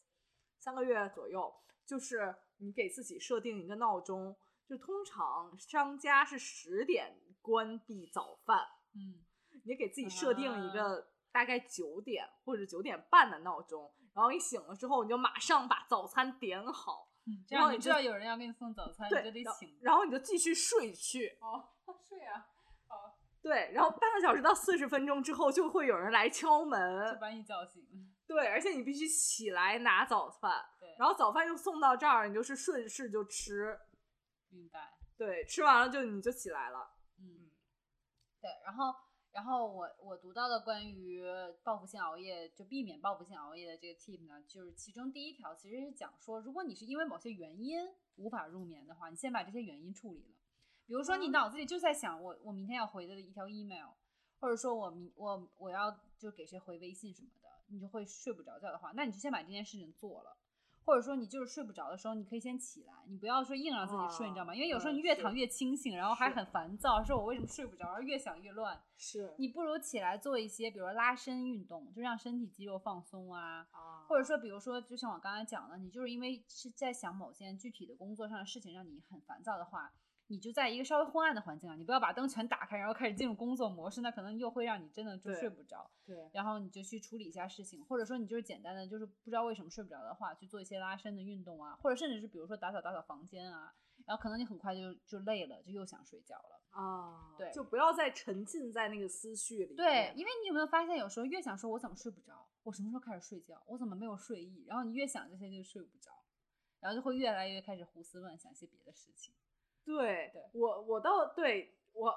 [0.58, 1.54] 三个月左右。
[1.86, 4.34] 就是你给自己设定一个闹钟，
[4.66, 8.66] 就通常商家是十点关闭早饭，
[8.96, 9.26] 嗯，
[9.66, 11.10] 你给自己设定一个。
[11.30, 17.08] 大概九点或者九点半的闹钟，然后你醒了之后，你就马上把早餐点好，
[17.50, 21.38] 然后你知道有人要给你送早餐，你就得醒，然后你就继续睡去。
[21.40, 21.70] 哦，
[22.02, 22.48] 睡啊，
[22.90, 23.14] 哦，
[23.44, 27.86] 对，然后半个小时到四十分钟之后，就会有人来敲门，就把你叫醒。
[28.26, 33.80] 对，而且你必须起来拿早饭，对，然后早饭又送到这儿，你就是顺势就吃。
[34.50, 34.98] 明白。
[35.16, 36.96] 对，吃完了就你就起来了。
[37.20, 37.52] 嗯，
[38.42, 38.96] 对，然后。
[39.38, 41.24] 然后我我读到的关于
[41.64, 50.36] 报复性熬夜，就避免报复性熬夜的这个 tip 呢，就是其中第一条其实是讲说，如果你是因为某些原因无法入眠的话，你先把这些原因处理了。
[50.88, 53.90] 比如说你脑子里就在想，我我明天要回的一条 email，
[54.40, 60.36] 或者说我明我我要就给谁回微信什么的，你就会睡不着觉的话，那你就先把这件事情做了。
[60.88, 64.56] 或者说你就是睡不着的时候，你可以先起来，你不要说硬让自己睡，你知道吗？
[64.56, 68.82] 因为有时候你越躺越清醒，然后还很烦躁，说我为什么睡不着，然后越想越乱。
[68.96, 73.68] 是你不如起来做一些，比如说拉伸运动，就让身体肌肉放松啊。
[74.08, 79.92] 或者说，比如说，就像我刚才讲的，你就是因为是在想某件具体的工作上的事情，让你很烦躁的话。
[80.30, 85.90] 你就在一个稍微昏暗的环境啊，你不要把灯全打开，然后开始进入工作模式，那可能又会让你真的就睡不着。
[86.06, 93.74] 对，然后你就去处理一下事情，或者说你就是简单的，就是不知道为什么睡不着的话，去做一些拉伸的运动啊，或者甚至是比如说打扫打扫房间啊，
[94.06, 97.34] 然后可能你很快就就累了，就又想睡觉了啊。
[97.38, 99.76] 对，就不要再沉浸在那个思绪里。
[99.76, 106.12] 对，因为你有没有发现，有时候越想说我怎么睡不着，我什么时候开始睡觉，我怎么没有睡意，然后你越想这些就睡不着，
[106.82, 109.34] 然后就会越来越开始胡思乱想一些别的事情。
[109.88, 112.14] 对我，我倒对我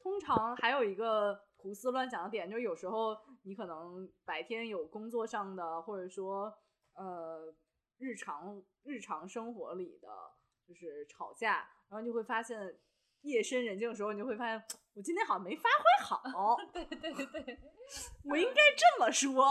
[0.00, 6.52] 通常还有一个胡思乱想的点，就是有时候你可能白天有工作上的，或者说
[6.94, 7.54] 呃
[7.98, 10.08] 日常日常生活里的，
[10.66, 12.80] 就是吵架，然后你就会发现
[13.20, 14.64] 夜深人静的时候，你就会发现
[14.94, 16.96] 我今天好像没发挥好， 对对
[17.26, 17.58] 对，
[18.24, 19.44] 我应该这么说，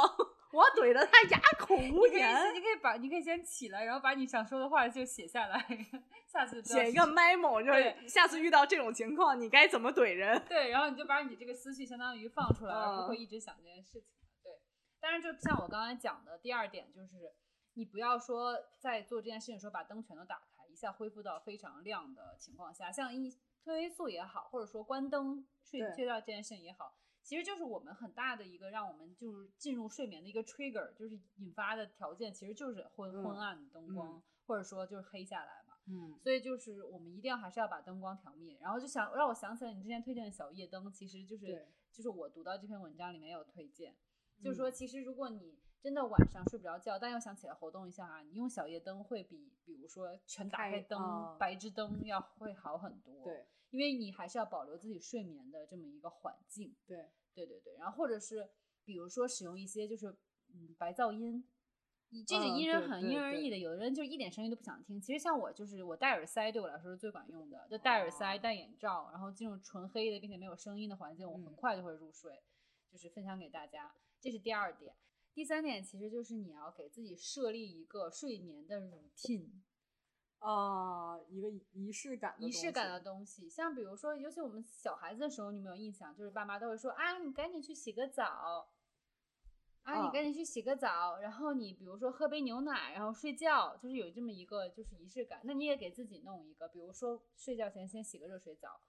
[0.52, 2.56] 我怼得他哑口无你可以言。
[2.56, 5.64] 你可以把你可以先起来，然后把你想说的话就写下来，
[6.28, 10.44] 下次写一个 memo，就是对下次遇到这种情况，你该怎么怼人？
[10.48, 14.10] 对，然后你就把你这个思绪相当于放出来，而不嗯会一直想这件事情。
[14.44, 14.52] 对，
[15.00, 17.32] 但是就像我刚才讲的，第二点就是
[17.76, 23.30] 你不要说在做这件事情的时候把灯全都打开，一下恢复到非常亮的情况下，像一
[23.64, 26.96] 褪黑素也好，或者说关灯睡睡觉这件事情也好。
[27.30, 35.76] 其实就是我们很大的一个让我们就是进入睡眠的一个 trigger，就是引发的条件，其实就是昏昏嗯暗的灯光，嗯或者说就是黑下来嘛。
[35.86, 43.96] 嗯所以就是我们一定要还是要把灯光调灭，然后就想让我想起来你之前推荐的小夜灯，其实就是就是我读到这篇文章里面有推荐，
[44.42, 53.24] 就是说嗯其实如果你真的晚上睡不着觉，但又想起来活动一下啊，你用小夜灯会比比如说全打开开灯、啊白炽灯要会好很多。
[53.24, 56.76] 对，因为你还是要保留自己睡眠的这么一个环境。
[56.86, 58.50] 对，对对对，然后或者是
[58.84, 60.08] 比如说使用一些就是
[60.54, 61.44] 嗯白噪音，
[62.10, 65.00] 你这个嗯因人很因人而异的，有的人就一点声音都不想听。
[65.00, 72.42] 其实像我就是我戴耳塞对我来说是最管用的，就戴耳塞、哦戴眼罩，然后进入纯黑的并且没有声音的环境，我很嗯快就会入睡。
[72.92, 74.96] 就是分享给大家，这是第二点。
[75.32, 79.52] 第三点其实就是你要给自己设立一个睡眠的 routine。
[80.40, 86.16] 啊、一个仪式感的仪式感的东东西，像比如说，尤其我们小孩子的时候，你有没有印象？
[86.16, 88.70] 就是爸妈都会说啊，你赶紧去洗个澡，
[89.84, 95.42] 啊，你啊赶紧去洗个澡，然后你比如说喝杯牛奶，然后睡觉，就是有这么一个就是仪式感。
[95.44, 98.80] 那你也给自己弄一个，比如说睡觉前先洗个热水澡，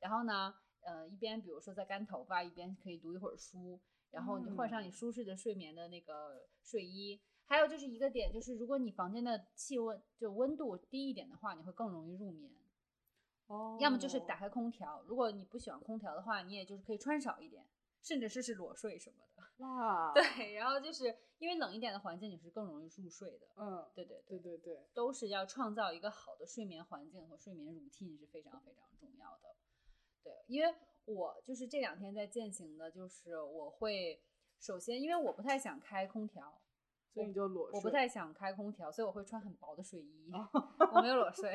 [0.00, 3.80] 然后呢，呃，一边比如说在干头发，一边可以读一会儿书，
[4.10, 7.22] 然后你换上你嗯舒适的睡眠的那个睡衣。
[7.48, 12.52] 还有就是一个点，就是如果你房间的气温就温度低一点的话，你会更容易入眠。
[13.46, 17.66] 哦，要么就是打开空调，如果你不喜欢空调的话，你也就是可以穿少一点，
[18.02, 19.42] 甚至试试裸睡什么的。
[19.64, 23.46] 哇，， 对，然后就是因为冷一点的环境，你是更容易入睡的。
[23.56, 29.56] 嗯，对对对对对，都是要创造一个好的睡眠环境和睡眠 routine 是非常非常重要的。
[30.22, 30.74] 对，因为
[31.06, 34.22] 我就是这两天在践行的，就是我会
[34.60, 36.60] 首先，因为我不太想开空调，
[37.12, 37.76] 所以你就裸睡。
[37.78, 40.48] 我不太想开空调，所以我会穿很薄的睡衣，哦
[40.94, 41.50] 我没有裸睡。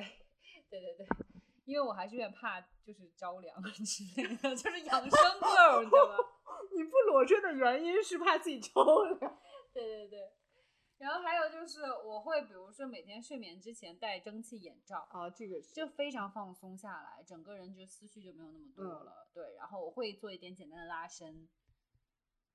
[0.69, 1.07] 对对对，
[1.65, 6.15] 因为我还是有点怕就是着凉之类的，就是养生狗，你知道吗？
[6.75, 8.71] 你不裸睡的原因是怕自己着
[9.19, 9.39] 凉。
[9.73, 10.31] 对对对。
[10.99, 19.27] 然后还有就是，我会比如说每天睡眠之前戴蒸汽眼罩，啊，这个是就非常放松下来，整个人就思绪就没有那么多嗯了。
[19.33, 21.49] 对，然后我会做一点简单的拉伸，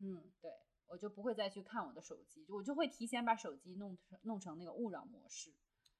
[0.01, 0.51] 嗯，对
[0.89, 5.53] 我就不会再去看我的手机，我就会提前把手机弄成弄成那个勿扰模式，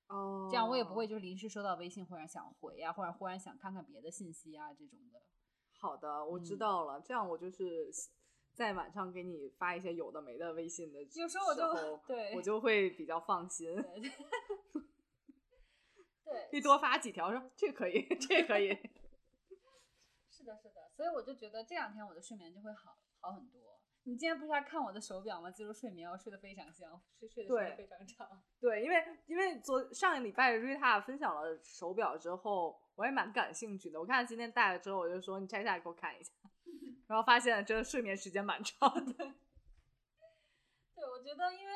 [0.09, 5.21] 哦，这样我也不会就是临时收到微信忽然想回呀、或者忽然想看看别的信息啊这种的。
[5.79, 7.01] 好的，我知嗯道了。
[7.01, 7.89] 这样我就是
[8.55, 13.75] 在晚上给你发一些有的没的微信的，有时候我就对我就会比较放心。
[13.77, 14.11] 对对
[16.25, 18.69] 对，可以多发几条，说这可以，这可以。
[20.31, 23.78] 是的，是的，所以我就觉得这两天我的睡眠就会好好很多。
[24.09, 25.51] 你今天不是还看我的手表吗？
[25.51, 28.43] 记录睡眠，我睡得非常香，睡睡的时间非常长。
[28.59, 28.97] 对，因为
[29.27, 34.01] 因为昨上个礼拜瑞塔分享了手表之后，我也蛮感兴趣的。
[34.01, 36.33] 我看今天戴了之后，我就说你摘下来给我看一下，
[37.07, 39.13] 然后发现真的睡眠时间蛮长的。
[39.13, 41.75] 对，我觉得因为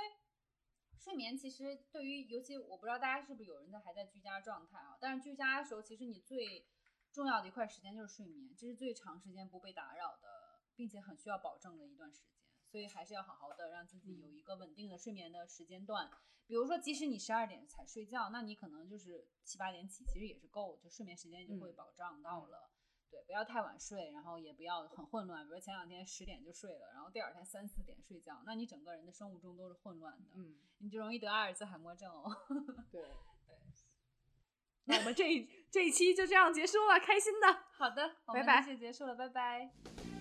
[0.96, 6.66] 睡眠其实对于，尤其我不知道大家是不是有人在还在居家状态啊，但是居家的时候，其实你最
[7.12, 10.31] 重要的一块时间就是睡眠，这是最长时间不被打扰的，
[10.76, 12.28] 并且很需要保证的一段时间，
[12.68, 16.10] 所以还是要好好的让自己有一个稳定的睡眠的时间段。
[16.46, 22.70] 比如说，即使你十二点才睡觉，那你可能就是七八点起，其实也是够，就睡眠时间就会嗯保障到了。
[23.10, 25.46] 对，不要太晚睡，然后也不要很混乱。
[25.46, 32.24] 比如前两天十点就睡了，然后第二天三四点睡觉，那你整个人的生物钟都是混乱的，嗯，你就容易得阿尔兹海默症哦。
[32.90, 33.04] 对。
[34.84, 37.46] 那我们这一这一期就这样结束了，开心的。
[37.72, 40.11] 好的，拜拜这期结束了，拜拜。